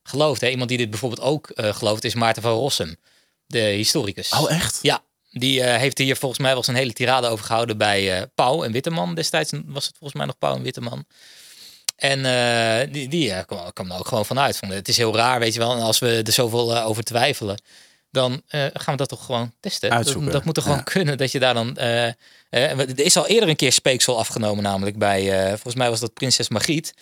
[0.03, 0.41] gelooft.
[0.41, 0.49] Hè.
[0.49, 2.95] Iemand die dit bijvoorbeeld ook eh, gelooft is Maarten van Rossum,
[3.45, 4.29] de historicus.
[4.29, 4.79] Oh, echt?
[4.81, 8.23] Ja, die eh, heeft hier volgens mij wel een hele tirade over gehouden bij eh
[8.35, 9.15] Pauw en Witteman.
[9.15, 11.05] Destijds was het volgens mij nog Pauw en Witteman.
[11.95, 12.21] En
[12.91, 14.57] die, die kwam, kwam er ook gewoon vanuit.
[14.57, 15.71] Van, het is heel raar, weet je wel.
[15.71, 17.61] En als we er zoveel over twijfelen,
[18.11, 19.91] dan gaan we dat toch gewoon testen.
[19.91, 20.83] Uitzoeken, Dat, dat moet toch gewoon ja.
[20.83, 21.77] kunnen dat je daar dan...
[21.77, 22.15] er
[22.99, 25.47] is al eerder een keer speeksel afgenomen, namelijk bij...
[25.49, 26.93] volgens mij was dat prinses Margriet.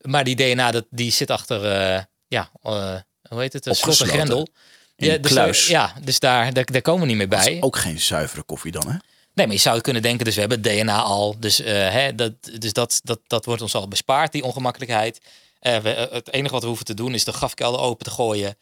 [0.00, 2.06] Maar die DNA, dat, die zit achter...
[2.32, 2.94] ja, eh,
[3.28, 3.66] hoe heet het?
[3.66, 4.48] Een slot en grendel.
[4.96, 5.66] In Ja, dus, kluis.
[5.66, 7.54] ja, dus daar, daar, daar komen we niet meer Dat bij.
[7.54, 8.96] is ook geen zuivere koffie dan, hè?
[9.34, 11.36] Nee, maar je zou het kunnen denken, dus we hebben DNA al.
[11.38, 15.20] Dus, eh, hè, dat, dus dat, dat, dat wordt ons al bespaard, die ongemakkelijkheid.
[15.58, 18.56] Eh, we, het enige wat we hoeven te doen is de grafkelder open te gooien.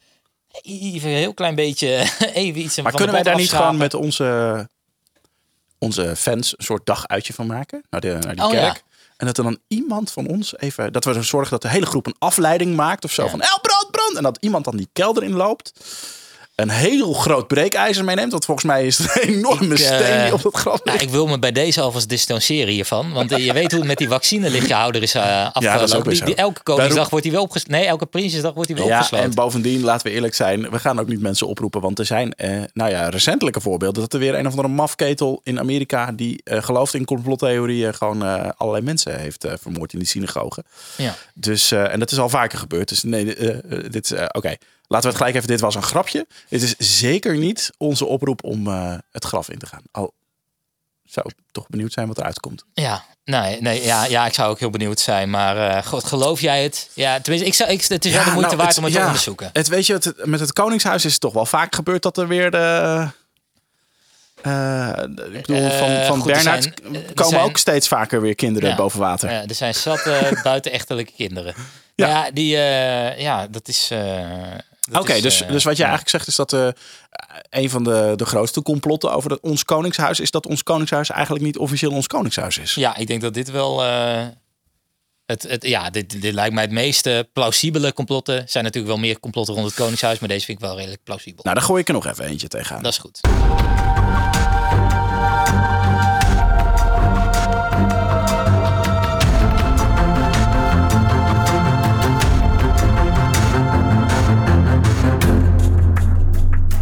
[0.61, 1.87] Even een heel klein beetje,
[2.33, 4.69] even iets Maar van kunnen wij daar niet gewoon met onze,
[5.77, 7.83] onze fans een soort daguitje van maken?
[7.89, 8.75] Naar, de, naar die Oh, ja.
[9.21, 10.93] En dat er dan iemand van ons even...
[10.93, 13.23] Dat we zorgen dat de hele groep een afleiding maakt of zo.
[13.23, 13.29] Ja.
[13.29, 14.15] Van, El, brand, brand!
[14.15, 15.73] En dat iemand dan die kelder inloopt.
[16.61, 18.31] Een heel groot breekijzer meeneemt.
[18.31, 20.97] Want volgens mij is het een enorme Ik, eh, steen die op dat graf Nou,
[20.99, 23.11] ik wil me bij deze alvast distancieren hiervan.
[23.13, 26.25] Want eh, je weet hoe het met die vaccinelichthouder is uh, afgelopen.
[26.25, 27.79] die, elke Koningsdag wordt hij wel opgesloten.
[27.79, 29.27] Nee, elke Prinsjesdag wordt hij wel Ja, opgesloten.
[29.27, 31.81] en bovendien, laten we eerlijk zijn, we gaan ook niet mensen oproepen.
[31.81, 34.01] Want er zijn, eh, nou ja, recentelijke voorbeelden.
[34.01, 37.93] Dat er weer een of andere mafketel in Amerika die eh, gelooft in complottheorieën.
[37.93, 40.63] gewoon eh, allerlei mensen heeft eh, vermoord in die synagoge.
[40.97, 41.15] Ja.
[41.33, 42.89] Dus, eh, en dat is al vaker gebeurd.
[42.89, 44.55] Dus nee, eh, eh, dit is, eh, oké.
[44.91, 46.27] Laten we het gelijk even, dit was een grapje.
[46.49, 49.81] Dit is zeker niet onze oproep om eh, het graf in te gaan.
[49.91, 50.13] Al
[51.05, 52.63] zou ik toch benieuwd zijn wat eruit komt.
[52.73, 55.29] Ja, nee, nee ja, ja, ik zou ook heel benieuwd zijn.
[55.29, 56.89] Maar eh, god, geloof jij het?
[56.93, 58.93] Ja, tenminste, ik zou, ik, het is wel de moeite nou, waard het- om het
[58.93, 59.49] ja, te onderzoeken.
[59.53, 62.27] Het, weet je, het, met het Koningshuis is het toch wel vaak gebeurd dat er
[62.27, 63.07] weer de...
[64.41, 64.91] eh,
[65.33, 68.35] ik bedoel, van, van goed, er Bernhard zijn- er komen zijn- ook steeds vaker weer
[68.35, 68.75] kinderen Ja.
[68.75, 69.31] boven water.
[69.31, 70.03] Ja, er zijn zat
[70.43, 71.53] buitenechtelijke kinderen.
[71.95, 72.23] Ja, Ja.
[72.25, 72.57] ja die,
[73.21, 73.91] ja, dat is.
[74.91, 75.89] Oké, dus, eh, dus wat je ja.
[75.89, 76.67] eigenlijk zegt is dat eh,
[77.49, 81.45] een van de, de grootste complotten over dat ons Koningshuis is dat ons Koningshuis eigenlijk
[81.45, 82.73] niet officieel ons Koningshuis is.
[82.73, 83.83] Ja, ik denk dat dit wel.
[83.83, 84.25] eh,
[85.31, 88.35] het, het, ja, dit, dit lijkt mij het meest eh, plausibele complotten.
[88.35, 91.03] Er zijn natuurlijk wel meer complotten rond het Koningshuis, maar deze vind ik wel redelijk
[91.03, 91.43] plausibel.
[91.43, 92.83] Nou, daar gooi ik er nog even eentje tegenaan.
[92.83, 93.19] Dat is goed.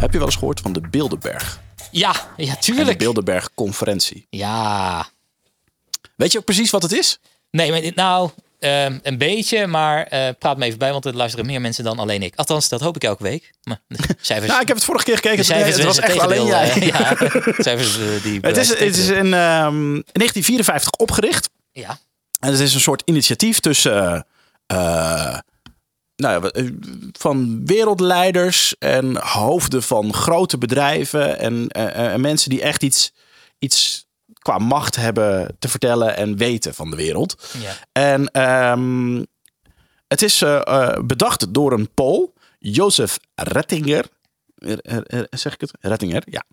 [0.00, 1.60] Heb je wel eens gehoord van de Bilderberg?
[1.90, 2.98] Ja, ja, En de tuurlijk.
[2.98, 4.26] Bilderberg conferentie.
[4.30, 5.06] Ja.
[6.16, 7.18] Weet je ook precies wat het is?
[7.50, 11.46] Nee, maar nou, ehm, een beetje, maar eh, praat me even bij, want er luisteren
[11.46, 12.34] meer mensen dan alleen ik.
[12.36, 13.50] Althans, dat hoop ik elke week.
[13.62, 15.36] Maar de cijfers, Nou, ik heb het vorige keer gekeken.
[15.36, 16.70] de cijfers het was echt alleen jij.
[16.70, 18.40] eh, ja, de cijfers die.
[18.40, 21.50] Het is, het is in ehm, 1954 opgericht.
[21.72, 21.98] Ja,
[22.40, 24.26] En het is een soort initiatief tussen
[24.66, 25.38] eh,
[26.20, 26.66] nou ja, eh,
[27.12, 33.12] van wereldleiders en hoofden van grote bedrijven en, eh, en mensen die echt iets,
[33.58, 34.06] iets
[34.38, 37.48] qua macht hebben te vertellen en weten van de wereld.
[37.60, 37.72] ja.
[37.92, 39.24] En ehm,
[40.08, 44.04] het is eh, eh, bedacht door een Pool, Jozef Rettinger.
[44.54, 45.70] Eh, eh, eh, zeg ik het?
[45.80, 46.44] Rettinger, ja.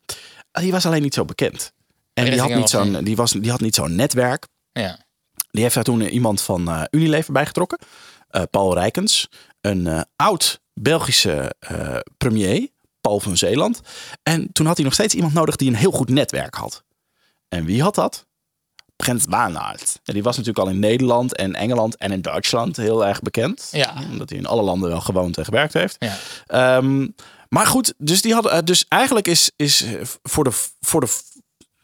[0.61, 1.73] Die was alleen niet zo bekend.
[2.13, 4.47] En die had, niet zo'n, die, was, die had niet zo'n netwerk.
[4.71, 5.05] ja.
[5.51, 7.77] Die heeft daar toen iemand van eh, Unilever bijgetrokken.
[7.79, 9.27] eh, Paul Rijkens.
[9.61, 12.67] Een eh, oud Belgische eh, premier.
[13.01, 13.81] Paul van Zeeland.
[14.23, 16.83] En toen had hij nog steeds iemand nodig die een heel goed netwerk had.
[17.47, 18.25] En wie had dat?
[18.95, 19.99] Prins Bernhard.
[20.03, 23.69] En die was natuurlijk al in Nederland en Engeland en in Duitsland heel erg bekend.
[23.71, 23.93] Ja.
[24.11, 25.95] Omdat hij in alle landen wel gewoond en gewerkt heeft.
[25.99, 26.17] ja.
[26.47, 27.07] Ehm,
[27.49, 31.19] maar goed, dus, die hadden, eh, dus eigenlijk is, is eh, voor, de, voor, de,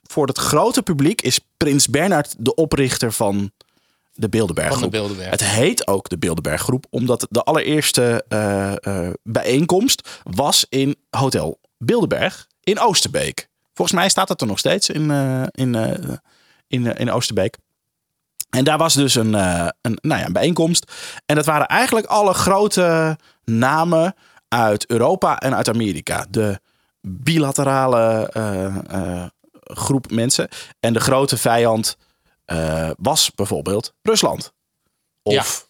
[0.03, 3.51] voor het grote publiek is Prins Bernhard de oprichter van
[4.13, 5.23] de Bilderberg de.
[5.29, 11.59] Het heet ook de Bilderberg groep, omdat de allereerste eh, eh, bijeenkomst was in Hotel
[11.77, 13.49] Bilderberg in Oosterbeek.
[13.73, 15.75] Volgens mij staat het er nog steeds in, eh, in,
[16.67, 17.57] in, in Oosterbeek.
[18.49, 20.91] En daar was dus een, een, nou ja, een bijeenkomst.
[21.25, 24.15] En dat waren eigenlijk alle grote namen
[24.47, 26.25] uit Europa en uit Amerika.
[26.29, 26.59] De
[27.01, 28.29] bilaterale
[29.63, 30.47] groep mensen.
[30.79, 31.97] En de grote vijand
[32.53, 34.53] eh, was bijvoorbeeld Rusland.
[35.23, 35.67] Of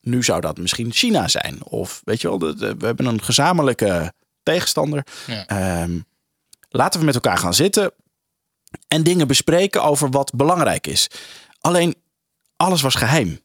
[0.00, 1.64] nu zou dat misschien China zijn.
[1.64, 5.06] Of weet je wel, de- de- we hebben een gezamenlijke tegenstander.
[5.26, 5.46] Ja.
[5.46, 6.00] Ehm,
[6.68, 7.92] laten we met elkaar gaan zitten
[8.88, 11.08] en dingen bespreken over wat belangrijk is.
[11.60, 11.94] Alleen
[12.56, 13.40] alles was geheim.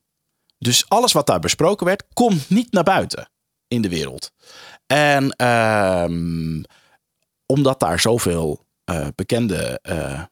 [0.57, 3.29] Dus alles wat daar besproken werd, komt niet naar buiten
[3.67, 4.31] in de wereld.
[4.87, 6.63] En ehm,
[7.45, 10.23] omdat daar zoveel eh, bekende eh,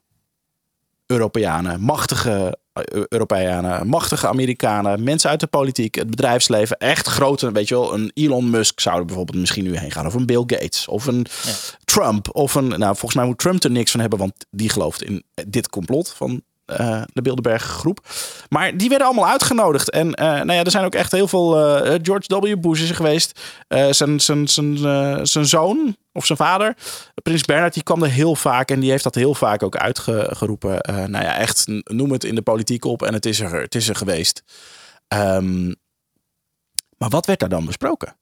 [1.11, 7.67] Europeanen, machtige eh, Europeanen, machtige Amerikanen, mensen uit de politiek, het bedrijfsleven, echt grote, weet
[7.67, 10.43] je wel, een Elon Musk zou er bijvoorbeeld misschien nu heen gaan, of een Bill
[10.45, 11.25] Gates, of een
[11.85, 15.03] Trump, of een, nou volgens mij moet Trump er niks van hebben, want die gelooft
[15.03, 17.99] in dit complot van eh, de Bilderberg groep.
[18.49, 19.89] Maar die werden allemaal uitgenodigd.
[19.89, 21.57] En eh, nou ja, er zijn ook echt heel veel.
[21.83, 22.59] eh, George W.
[22.59, 23.39] Bush is er geweest.
[23.89, 24.77] Zijn, zijn, zijn,
[25.27, 26.75] zijn zoon of zijn vader,
[27.23, 28.71] Prins Bernhard, die kwam er heel vaak.
[28.71, 30.79] En die heeft dat heel vaak ook uitgeroepen.
[31.11, 33.01] Nou ja, echt noem het in de politiek op.
[33.03, 34.43] En het is er, het is er geweest.
[35.07, 35.67] Ehm,
[36.97, 38.15] maar wat werd daar dan besproken?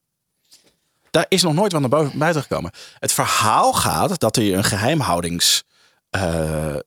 [1.12, 2.72] Daar is nog nooit wat naar buiten gekomen.
[3.00, 5.64] Het verhaal gaat dat er een geheimhoudings
[6.10, 6.80] eh, eh,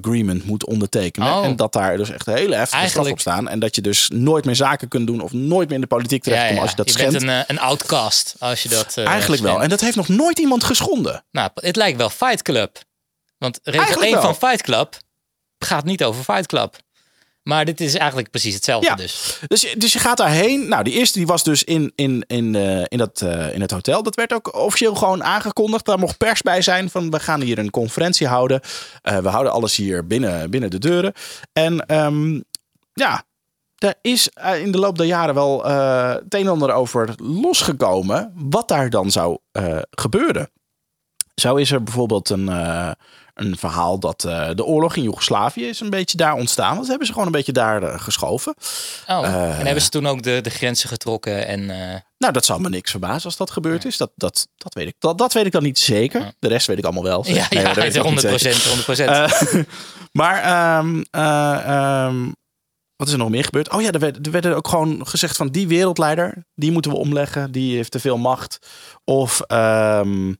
[0.00, 1.28] agreement moet ondertekenen.
[1.36, 1.44] Oh.
[1.44, 3.48] En dat daar dus echt hele heftige Eigenlijk- op staan.
[3.48, 6.22] En dat je dus nooit meer zaken kunt doen of nooit meer in de politiek
[6.22, 7.12] terechtkomt als je dat je schendt.
[7.12, 9.62] bent een, eh, een outcast als je dat Eigenlijk wel.
[9.62, 11.24] En dat heeft nog nooit iemand geschonden.
[11.30, 12.78] Nou, het lijkt wel Fight Club.
[13.38, 14.34] Want regel Eigenlijk 1 wel.
[14.34, 14.96] van Fight Club
[15.58, 16.76] gaat niet over Fight Club.
[17.46, 18.94] Maar dit is eigenlijk precies hetzelfde Ja.
[18.94, 19.40] dus.
[19.46, 20.68] Dus, je- dus je gaat daarheen.
[20.68, 23.70] Nou, die eerste die was dus in, in, in, eh, in, dat, eh, in het
[23.70, 24.02] hotel.
[24.02, 25.84] Dat werd ook officieel gewoon aangekondigd.
[25.84, 28.60] Daar mocht pers bij zijn van we gaan hier een conferentie houden.
[29.02, 31.12] Eh, we houden alles hier binnen, binnen de deuren.
[31.52, 32.40] En ehm,
[32.92, 33.24] ja,
[33.78, 34.28] er is
[34.62, 38.32] in de loop der jaren wel eh, het een en ander over losgekomen.
[38.34, 39.38] Wat daar dan zou
[39.90, 40.50] gebeuren.
[41.34, 42.48] Zo is er bijvoorbeeld een,
[43.36, 46.72] een verhaal dat eh, de oorlog in Joegoslavië is een beetje daar ontstaan.
[46.72, 48.54] Want ze hebben ze gewoon een beetje daar eh, geschoven.
[49.06, 49.58] Oh, Eh.
[49.58, 51.70] en hebben ze toen ook de, de grenzen getrokken en...
[51.70, 53.96] eh, Nou, dat zal me niks verbazen als dat gebeurd is.
[53.96, 56.32] Dat, dat, dat, weet ik, dat, dat weet ik dan niet zeker.
[56.38, 57.24] De rest weet ik allemaal wel.
[57.26, 58.94] ja, Nee, ja, dat niet 100 zeker.
[58.96, 59.62] 100% Eh,
[60.20, 62.30] maar ehm, eh, ehm,
[62.96, 63.72] wat is er nog meer gebeurd?
[63.72, 66.96] Oh ja, er werd, er werd ook gewoon gezegd van die wereldleider, die moeten we
[66.96, 67.52] omleggen.
[67.52, 68.58] Die heeft te veel macht.
[69.04, 70.32] Of ehm,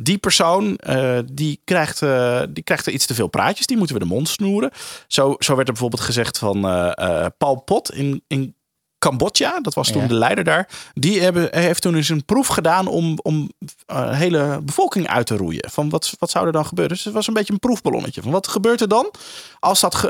[0.00, 3.66] die persoon, eh, die, krijgt, eh, die krijgt er iets te veel praatjes.
[3.66, 4.70] Die moeten we de mond snoeren.
[5.06, 8.56] Zo, zo werd er bijvoorbeeld gezegd van eh Paul Pot in, in
[8.98, 9.60] Cambodja.
[9.60, 10.08] Dat was toen Ja.
[10.08, 10.68] de leider daar.
[10.94, 13.50] Die hebben, heeft toen eens een proef gedaan om, om
[13.92, 15.70] hele bevolking uit te roeien.
[15.70, 16.94] Van wat, wat zou er dan gebeuren?
[16.94, 18.22] Dus het was een beetje een proefballonnetje.
[18.22, 19.10] Van wat gebeurt er dan?
[19.58, 20.08] Als dat,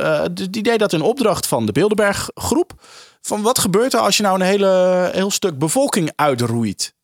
[0.51, 2.73] die deed dat in opdracht van de Bilderberg groep.
[3.21, 6.95] Van wat gebeurt er als je nou een hele, heel stuk bevolking uitroeit?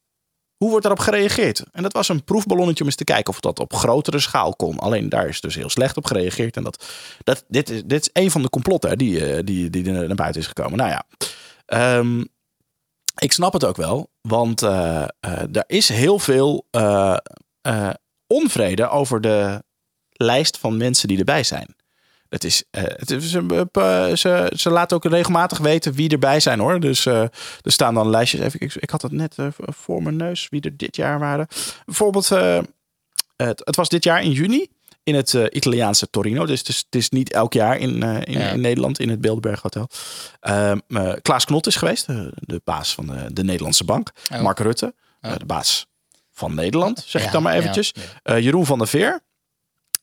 [0.64, 1.64] Hoe wordt daarop gereageerd?
[1.72, 4.78] En dat was een proefballonnetje om eens te kijken of dat op grotere schaal kon.
[4.78, 6.56] Alleen daar is dus heel slecht op gereageerd.
[6.56, 6.84] En dat,
[7.24, 10.14] dat, dit, is, dit is een van de complotten die, eh, die, die er naar
[10.14, 10.78] buiten is gekomen.
[10.78, 11.04] Nou ja,
[11.66, 12.24] Ehm,
[13.18, 14.10] ik snap het ook wel.
[14.20, 15.06] Want eh,
[15.52, 16.66] er is heel veel
[18.26, 19.62] onvrede over de
[20.10, 21.76] lijst van mensen die erbij zijn.
[22.34, 26.40] Het is, eh, het is, ze, eh, ze, ze laten ook regelmatig weten wie erbij
[26.40, 26.80] zijn hoor.
[26.80, 27.20] Dus eh,
[27.62, 28.40] er staan dan lijstjes.
[28.40, 31.46] Even, ik, ik had het net voor mijn neus wie er dit jaar waren.
[31.84, 32.28] Bijvoorbeeld,
[33.36, 34.66] het, het was dit jaar in juni
[35.02, 36.46] in het Italiaanse Torino.
[36.46, 38.50] Dus het is, het is niet elk jaar in, in, Ja.
[38.50, 39.88] in Nederland in het Bilderberg Hotel.
[40.40, 44.10] Ehm, eh, Klaas Knot is geweest, de, baas van de, de Nederlandse Bank.
[44.32, 44.40] Oh.
[44.40, 45.36] Mark Rutte, Oh.
[45.36, 45.86] de baas
[46.32, 47.92] van Nederland, zeg Ja, ik dan maar eventjes.
[48.22, 48.38] ja.
[48.38, 49.20] Jeroen van der Veer.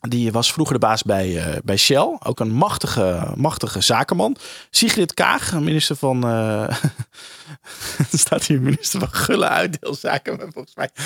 [0.10, 2.18] Die was vroeger de baas bij, eh, bij Shell.
[2.24, 4.36] Ook een machtige, machtige zakenman.
[4.70, 6.24] Sigrid Kaag, minister van...
[6.24, 6.78] eh,
[8.12, 10.40] staat hier minister van Gulle Uitdeelzaken.
[10.54, 10.90] Volgens mij.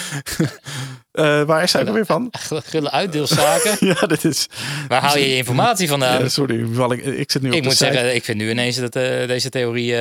[1.16, 2.28] Eh, waar is hij er weer van?
[2.40, 3.78] Gulle uitdeelzaken.
[3.88, 4.48] Ja, dit is...
[4.88, 6.22] Waar haal je je informatie vandaan?
[6.22, 8.94] Ja, sorry, ik, ik zit nu op ik moet zeggen, ik vind nu ineens dat
[8.94, 9.96] deze theorie...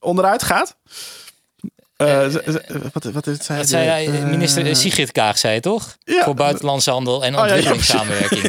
[0.00, 0.76] Onderuit gaat.
[1.98, 2.36] Eh, z-
[2.92, 4.04] wat, wat is zei zei hij?
[4.04, 4.30] hij?
[4.30, 5.96] Minister Eh, Sigrid Kaag zei het, toch?
[6.04, 6.24] ja.
[6.24, 8.42] Voor buitenlandse handel en ja, ja, ontwikkelingssamenwerking.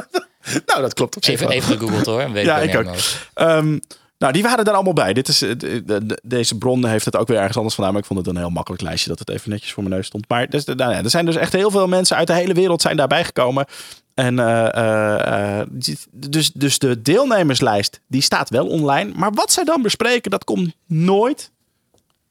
[0.66, 1.56] nou, dat klopt op zich even, wel.
[1.56, 2.32] even gegoogeld hoor.
[2.32, 2.86] Weet Ja, ik ook.
[3.34, 3.78] Ehm,
[4.18, 5.12] nou, die waren daar allemaal bij.
[5.12, 7.92] Dit is, eh, de- de- deze bron heeft het ook weer ergens anders vandaan.
[7.94, 10.06] Maar ik vond het een heel makkelijk lijstje dat het even netjes voor mijn neus
[10.06, 10.28] stond.
[10.28, 12.96] Maar dus, nou er zijn dus echt heel veel mensen uit de hele wereld zijn
[12.96, 13.66] daarbij gekomen.
[14.14, 15.66] En eh, eh, eh,
[16.12, 19.12] dus, dus de deelnemerslijst die staat wel online.
[19.16, 21.50] Maar wat zij dan bespreken, dat komt nooit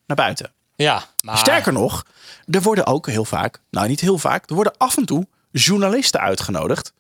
[0.08, 0.54] naar buiten.
[0.76, 1.38] Ja, maar...
[1.38, 2.06] Sterker nog,
[2.50, 6.20] er worden ook heel vaak, nou niet heel vaak, er worden af en toe journalisten
[6.20, 6.94] uitgenodigd.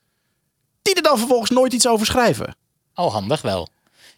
[0.81, 2.55] Die er dan vervolgens nooit iets over schrijven.
[2.95, 3.69] Oh, handig wel.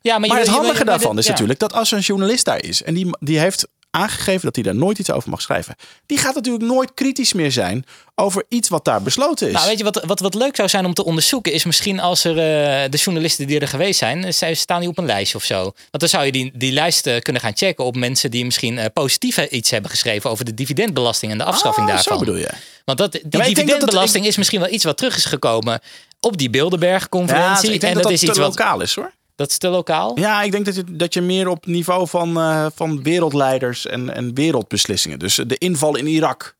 [0.01, 1.31] Ja, maar, het handige je- daarvan is ja.
[1.31, 3.67] natuurlijk dat als een journalist daar is en die, die heeft
[3.97, 7.51] aangegeven dat hij daar nooit iets over mag schrijven, die gaat natuurlijk nooit kritisch meer
[7.51, 9.53] zijn over iets wat daar besloten is.
[9.53, 12.23] Nou, weet je wat, wat, wat leuk zou zijn om te onderzoeken, is misschien als
[12.23, 15.37] er eh, de journalisten die er geweest zijn, eh, zij staan die op een lijstje
[15.37, 15.61] of zo.
[15.63, 18.79] Want dan zou je die, die lijst eh, kunnen gaan checken op mensen die misschien
[18.93, 22.13] positief iets hebben geschreven over de dividendbelasting en de afschaffing Ah, daarvan.
[22.13, 22.49] Zo bedoel je.
[22.85, 25.79] Want dat, die dat dividendbelasting is misschien wel iets wat terug is gekomen
[26.19, 27.69] op die Bilderberg-conferentie.
[27.69, 28.47] denk en dat dat, is te iets wat.
[28.47, 29.11] lokaal is hoor.
[29.37, 30.19] Dat is te lokaal.
[30.19, 34.15] Ja, ik denk dat je, dat je meer op niveau van, eh, van wereldleiders en,
[34.15, 35.19] en wereldbeslissingen.
[35.19, 36.56] Dus de inval in Irak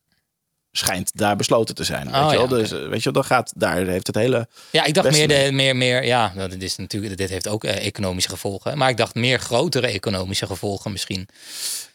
[0.78, 2.04] schijnt daar besloten te zijn.
[2.04, 2.48] Weet Oh, je wel?
[2.48, 4.48] ja, Dus eh, weet je wel, dan gaat daar heeft het hele.
[4.70, 5.44] Ja, ik dacht meer, mee.
[5.46, 8.78] de, meer, meer, ja, dat is natuurlijk, dit heeft ook eh, economische gevolgen.
[8.78, 11.28] Maar ik dacht meer grotere economische gevolgen misschien.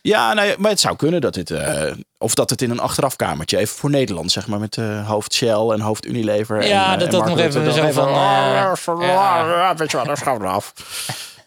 [0.02, 1.52] Ja, nou ja, maar het zou kunnen dat dit.
[1.52, 5.34] eh, of dat het in een achterafkamertje, even voor Nederland, zeg maar, met eh, hoofd
[5.34, 6.68] Shell en hoofd Unilever.
[6.68, 8.14] Ja, en, dat en dat nog even zo van, "Ah,
[9.02, 10.74] ja, weet je wel, daar af.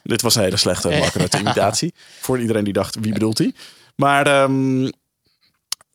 [0.03, 0.89] Dit was een hele slechte
[1.39, 1.95] imitatie.
[2.21, 3.55] Voor iedereen die dacht, wie bedoelt hij?
[3.97, 4.91] Maar ehm,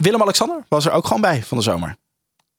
[0.02, 1.96] Willem-Alexander was er ook gewoon bij van de zomer.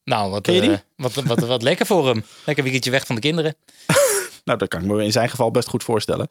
[0.05, 2.25] Nou, wat, eh, wat, wat, wat, lekker voor hem.
[2.45, 3.57] Lekker weekendje weg van de kinderen.
[4.45, 6.29] Nou, dat kan ik me in zijn geval best goed voorstellen.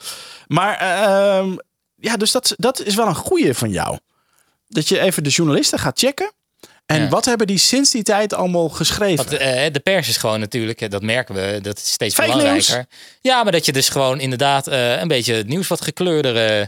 [0.47, 1.55] Maar ehm,
[1.95, 3.97] ja, dus dat, dat is wel een goeie van jou.
[4.67, 6.31] Dat je even de journalisten gaat checken.
[6.85, 7.09] En Ja.
[7.09, 9.15] wat hebben die sinds die tijd allemaal geschreven?
[9.25, 12.29] Want eh, de pers is gewoon natuurlijk, eh, dat merken we, dat is steeds Fake
[12.29, 12.85] belangrijker.
[13.21, 16.67] Ja, maar dat je dus gewoon inderdaad een beetje het nieuws wat gekleurder,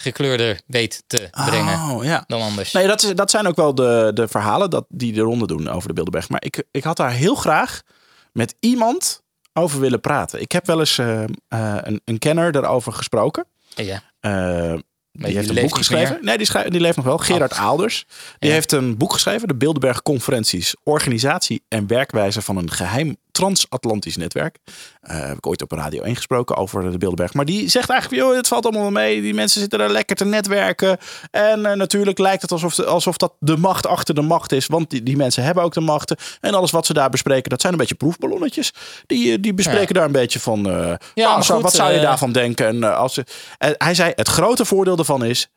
[0.00, 2.24] gekleurder weet te brengen Oh, ja.
[2.26, 2.72] dan anders.
[2.72, 5.68] Nee, dat, is, dat zijn ook wel de, de verhalen dat, die de ronde doen
[5.68, 6.28] over de Bilderberg.
[6.28, 7.82] Maar ik, ik had daar heel graag
[8.32, 10.40] met iemand over willen praten.
[10.40, 13.46] Ik heb wel eens eh, eh, een, een kenner daarover gesproken.
[13.74, 14.02] Ja.
[14.20, 14.74] Eh,
[15.12, 16.18] die die heeft een boek geschreven.
[16.20, 17.18] Nee, die, die leeft nog wel.
[17.18, 18.06] Gerard Aalders.
[18.38, 18.54] Die Ja.
[18.54, 19.48] heeft een boek geschreven.
[19.48, 20.74] De Bilderberg Conferenties.
[20.84, 24.58] Organisatie en werkwijze van een geheim transatlantisch netwerk.
[25.00, 27.34] Eh, heb ik ooit op Radio 1 gesproken over de Bilderberg.
[27.34, 29.20] Maar die zegt eigenlijk, joh, het valt allemaal wel mee.
[29.20, 30.98] Die mensen zitten daar lekker te netwerken.
[31.30, 34.66] En eh, natuurlijk lijkt het alsof, alsof dat de macht achter de macht is.
[34.66, 36.16] Want die, die mensen hebben ook de machten.
[36.40, 38.72] En alles wat ze daar bespreken, dat zijn een beetje proefballonnetjes.
[39.06, 42.00] Die, eh, die bespreken daar een beetje van, nou, maar zo- goed, wat zou je
[42.00, 42.66] daarvan denken?
[42.66, 43.24] En, als ze,
[43.58, 45.48] en hij zei, het grote voordeel daarvan is...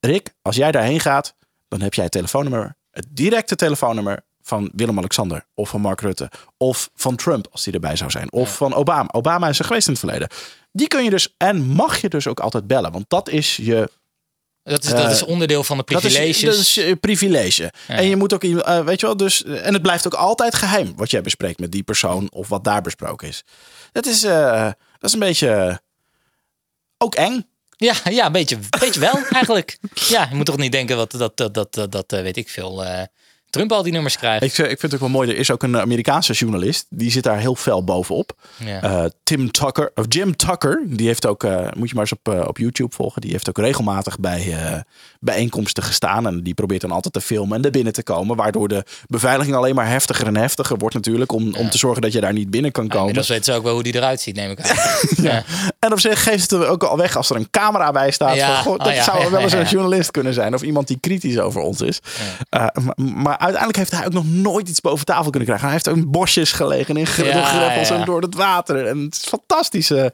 [0.00, 1.34] Rick, als jij daarheen gaat,
[1.68, 6.90] dan heb jij het telefoonnummer, het directe telefoonnummer van Willem-Alexander of van Mark Rutte of
[6.94, 9.08] van Trump als die erbij zou zijn of van Obama.
[9.12, 10.28] Obama is er geweest in het verleden.
[10.72, 13.90] Die kun je dus en mag je dus ook altijd bellen, want dat is je
[14.62, 17.72] Dat is, dat is onderdeel van de dat is, dat is je privilege.
[17.86, 20.92] En je moet ook, eh, weet je wel, dus en het blijft ook altijd geheim
[20.96, 23.44] wat jij bespreekt met die persoon of wat daar besproken is.
[23.92, 24.64] Dat is, eh,
[24.98, 25.76] dat is een beetje eh,
[26.98, 27.44] ook eng.
[27.80, 29.78] Ja, ja een beetje, beetje wel eigenlijk.
[30.08, 32.48] Ja, je moet toch niet denken dat, dat, dat, dat, dat, dat, eh, weet ik
[32.48, 33.02] veel, eh,
[33.50, 34.42] Trump al die nummers krijgt.
[34.42, 35.30] Ik, eh, ik vind het ook wel mooi.
[35.30, 36.86] Er is ook een Amerikaanse journalist.
[36.88, 38.32] Die zit daar heel fel bovenop.
[38.56, 38.82] Ja.
[38.82, 40.82] Eh, Tim Tucker, of Jim Tucker.
[40.86, 43.20] Die heeft ook, eh, moet je maar eens op, op YouTube volgen.
[43.20, 44.84] Die heeft ook regelmatig bij
[45.20, 46.26] bijeenkomsten gestaan.
[46.26, 48.36] En die probeert dan altijd te filmen en er binnen te komen.
[48.36, 51.32] Waardoor de beveiliging alleen maar heftiger en heftiger wordt natuurlijk.
[51.32, 52.98] Om, om te zorgen dat je daar niet binnen kan komen.
[52.98, 54.76] Inmiddels weten ze ook wel hoe die eruit ziet, neem ik aan.
[55.24, 55.44] ja.
[55.78, 58.34] En op zich geeft het ook al weg als er een camera bij staat.
[58.34, 60.54] Ja, van, goh, dat oh zou wel eens een journalist kunnen zijn.
[60.54, 62.00] Of iemand die kritisch over ons is.
[62.50, 65.66] Maar, maar uiteindelijk heeft hij ook nog nooit iets boven tafel kunnen krijgen.
[65.66, 66.96] Hij heeft ook in bosjes gelegen.
[66.96, 67.94] In Ja, greppels ja.
[67.98, 68.86] en door het water.
[68.86, 69.90] En het is fantastisch.
[69.90, 70.06] eh,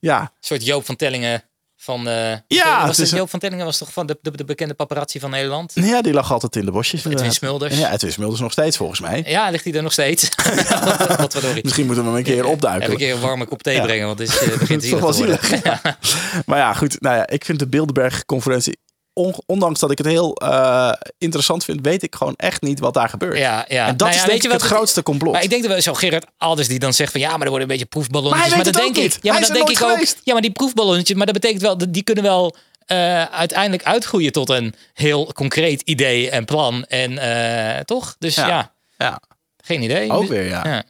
[0.00, 0.20] ja.
[0.20, 1.42] Een soort Joop van Tellingen
[1.76, 2.08] van...
[2.08, 4.44] eh Ja, was het het is- Joop van Tellingen was toch van de, de, de
[4.44, 5.72] bekende paparazzi van Nederland?
[5.74, 7.04] ja, die lag altijd in de bosjes.
[7.04, 7.32] Edwin.
[7.32, 7.78] Smulders.
[7.78, 9.22] Ja, Edwin Smulders nog steeds volgens mij.
[9.26, 10.28] Ja, ligt hij er nog steeds?
[11.16, 11.62] Wat verdorie.
[11.62, 12.82] Misschien moeten we hem een keer opduiken.
[12.82, 13.82] Even een keer een warme kop thee Ja.
[13.82, 15.38] brengen, want het is, eh, begint Het is wel te worden.
[15.44, 15.62] zielig.
[16.46, 17.00] Maar ja, goed.
[17.00, 18.78] Nou ja, ik vind de Bilderberg-conferentie...
[19.12, 21.78] on- ondanks dat ik het heel eh, interessant vind...
[21.82, 23.38] weet ik gewoon echt niet wat daar gebeurt.
[23.38, 23.86] Ja, ja.
[23.86, 25.32] En dat Nou is ja, weet je wat het het- grootste complot.
[25.32, 27.48] Maar ik denk dat we zo Gerard Alders die dan zegt van ja, maar er
[27.48, 28.54] worden een beetje proefballonnetjes.
[28.54, 29.18] Maar dat denk ik.
[29.22, 30.04] Ja, maar dat denk ik ook.
[30.22, 34.32] Ja, maar die proefballonnetjes, maar dat betekent wel dat die kunnen wel eh, uiteindelijk uitgroeien
[34.32, 38.16] tot een heel concreet idee en plan en eh, toch?
[38.18, 38.46] Dus ja.
[38.48, 38.72] Ja.
[38.98, 39.20] ja.
[39.64, 40.10] geen idee.
[40.10, 40.84] Ook weer, ja.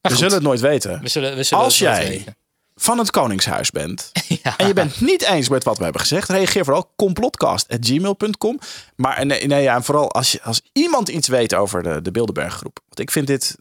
[0.00, 1.00] We zullen het nooit weten.
[1.02, 2.36] we zullen, we zullen Als jij weten.
[2.76, 4.10] Van het Koningshuis bent
[4.42, 4.56] Ja.
[4.56, 8.58] en je bent niet eens met wat we hebben gezegd, reageer vooral complotcast.gmail.com.
[8.96, 12.10] Maar nee, nee, ja, en vooral als, je, als iemand iets weet over de, de
[12.10, 12.80] Bilderberg groep.
[12.84, 13.56] Want ik vind dit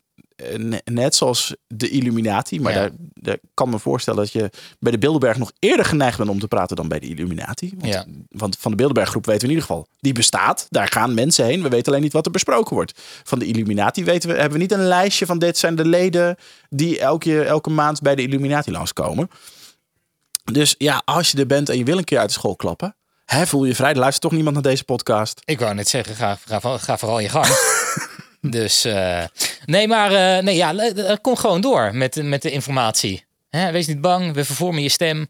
[0.84, 2.80] net zoals de Illuminati, maar Ja.
[2.80, 4.50] daar, daar kan me voorstellen dat je
[4.80, 7.74] bij de Bilderberg nog eerder geneigd bent om te praten dan bij de Illuminati.
[7.78, 8.06] Want, Ja.
[8.30, 10.66] want van de Bilderberg groep weten we in ieder geval, die bestaat.
[10.70, 11.62] Daar gaan mensen heen.
[11.64, 13.00] We weten alleen niet wat er besproken wordt.
[13.24, 16.36] Van de Illuminati weten we, hebben we niet een lijstje van dit zijn de leden
[16.70, 19.30] die elke, elke maand bij de Illuminati langskomen.
[20.52, 22.96] Dus ja, als je er bent en je wil een keer uit de school klappen,
[23.26, 23.90] hè, voel je vrij.
[23.92, 25.42] Er luistert toch niemand naar deze podcast.
[25.46, 27.46] Ik wou net zeggen, ga, ga, ga vooral je gang.
[28.42, 29.24] dus eh,
[29.66, 33.26] nee, maar eh, nee, ja, kom gewoon door met, met de informatie.
[33.50, 35.28] Hè, wees niet bang, we vervormen je stem.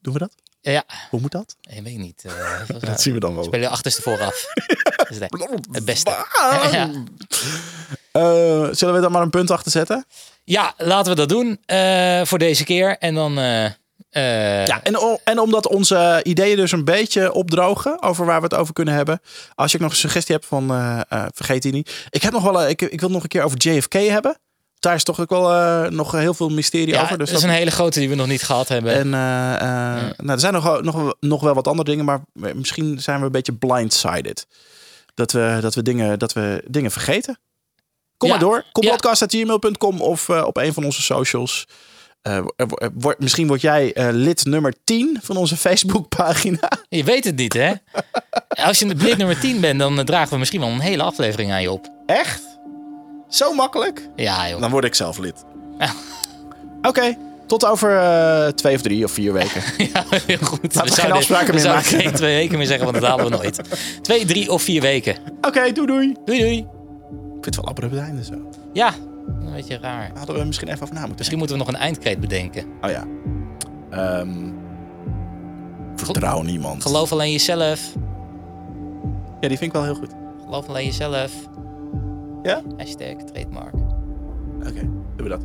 [0.00, 0.34] Doen we dat?
[0.60, 1.56] Ja, Hoe moet dat?
[1.70, 2.24] ik weet niet.
[2.24, 3.44] eh, Dat zien we dan wel.
[3.44, 4.46] spelen achterstevoren af.
[4.96, 6.10] Dat is het, het beste.
[6.72, 6.90] Ja.
[8.74, 10.04] Zullen we dan maar een punt achter zetten?
[10.44, 11.60] Ja, laten we dat doen
[12.26, 12.98] voor deze keer.
[12.98, 13.38] En dan.
[14.12, 18.54] Eh, Ja, en, en omdat onze ideeën dus een beetje opdrogen over waar we het
[18.54, 19.20] over kunnen hebben.
[19.54, 22.06] Als je nog een suggestie hebt van eh, eh, vergeet die niet.
[22.10, 24.38] Ik heb nog wel, ik, ik wil nog een keer over JFK hebben.
[24.78, 25.50] Daar is toch ook wel
[25.90, 27.18] nog heel veel mysterie ja, over.
[27.18, 28.92] Dus dat is een hele grote die we nog niet gehad hebben.
[28.92, 32.20] En nou, er zijn nog, wel- nog, nog wel wat andere dingen, maar
[32.54, 34.46] misschien zijn we een beetje blindsided.
[35.14, 37.38] Dat we, dat we, dingen, dat we dingen vergeten.
[38.16, 38.34] Kom Ja.
[38.36, 38.64] maar door.
[38.72, 41.64] Complotcast.gmail.com of eh, op een van onze socials.
[42.22, 46.70] Eh, er wordt- misschien word jij eh, lid nummer 10 van onze Facebookpagina.
[46.88, 47.72] Je weet het niet, hè?
[48.64, 51.52] Als je lid nummer 10 bent, dan eh, dragen we misschien wel een hele aflevering
[51.52, 51.88] aan je op.
[52.06, 52.42] Echt?
[53.28, 54.08] Zo makkelijk?
[54.16, 54.60] Ja, joh.
[54.60, 55.44] Dan word ik zelf lid.
[56.82, 59.62] Oké, tot over eh, twee of drie of vier weken.
[59.92, 60.58] Ja, heel goed.
[60.60, 62.00] geen zouden- afspraken we meer maken.
[62.00, 63.60] geen twee weken meer zeggen, want dat halen we nooit.
[64.02, 65.16] Twee, drie of vier weken.
[65.40, 66.14] Oké, doei doei.
[66.24, 66.56] Doei, doei.
[66.56, 68.34] Ik vind het wel abrupt einde zo.
[68.72, 68.94] Ja,
[69.26, 70.10] een beetje raar.
[70.14, 72.64] Hadden we misschien even over na moeten Misschien moeten we nog een eindkreet bedenken.
[72.80, 73.04] Oh ja.
[73.90, 74.60] Ehm
[76.04, 76.82] vertrouw niemand.
[76.82, 77.94] Geloof alleen jezelf.
[79.40, 80.10] Ja, die vind ik wel heel goed.
[80.44, 81.32] Geloof alleen jezelf.
[82.42, 82.62] Ja?
[82.76, 83.74] Hashtag trademark.
[84.58, 84.80] Oké,
[85.16, 85.42] doen we dat.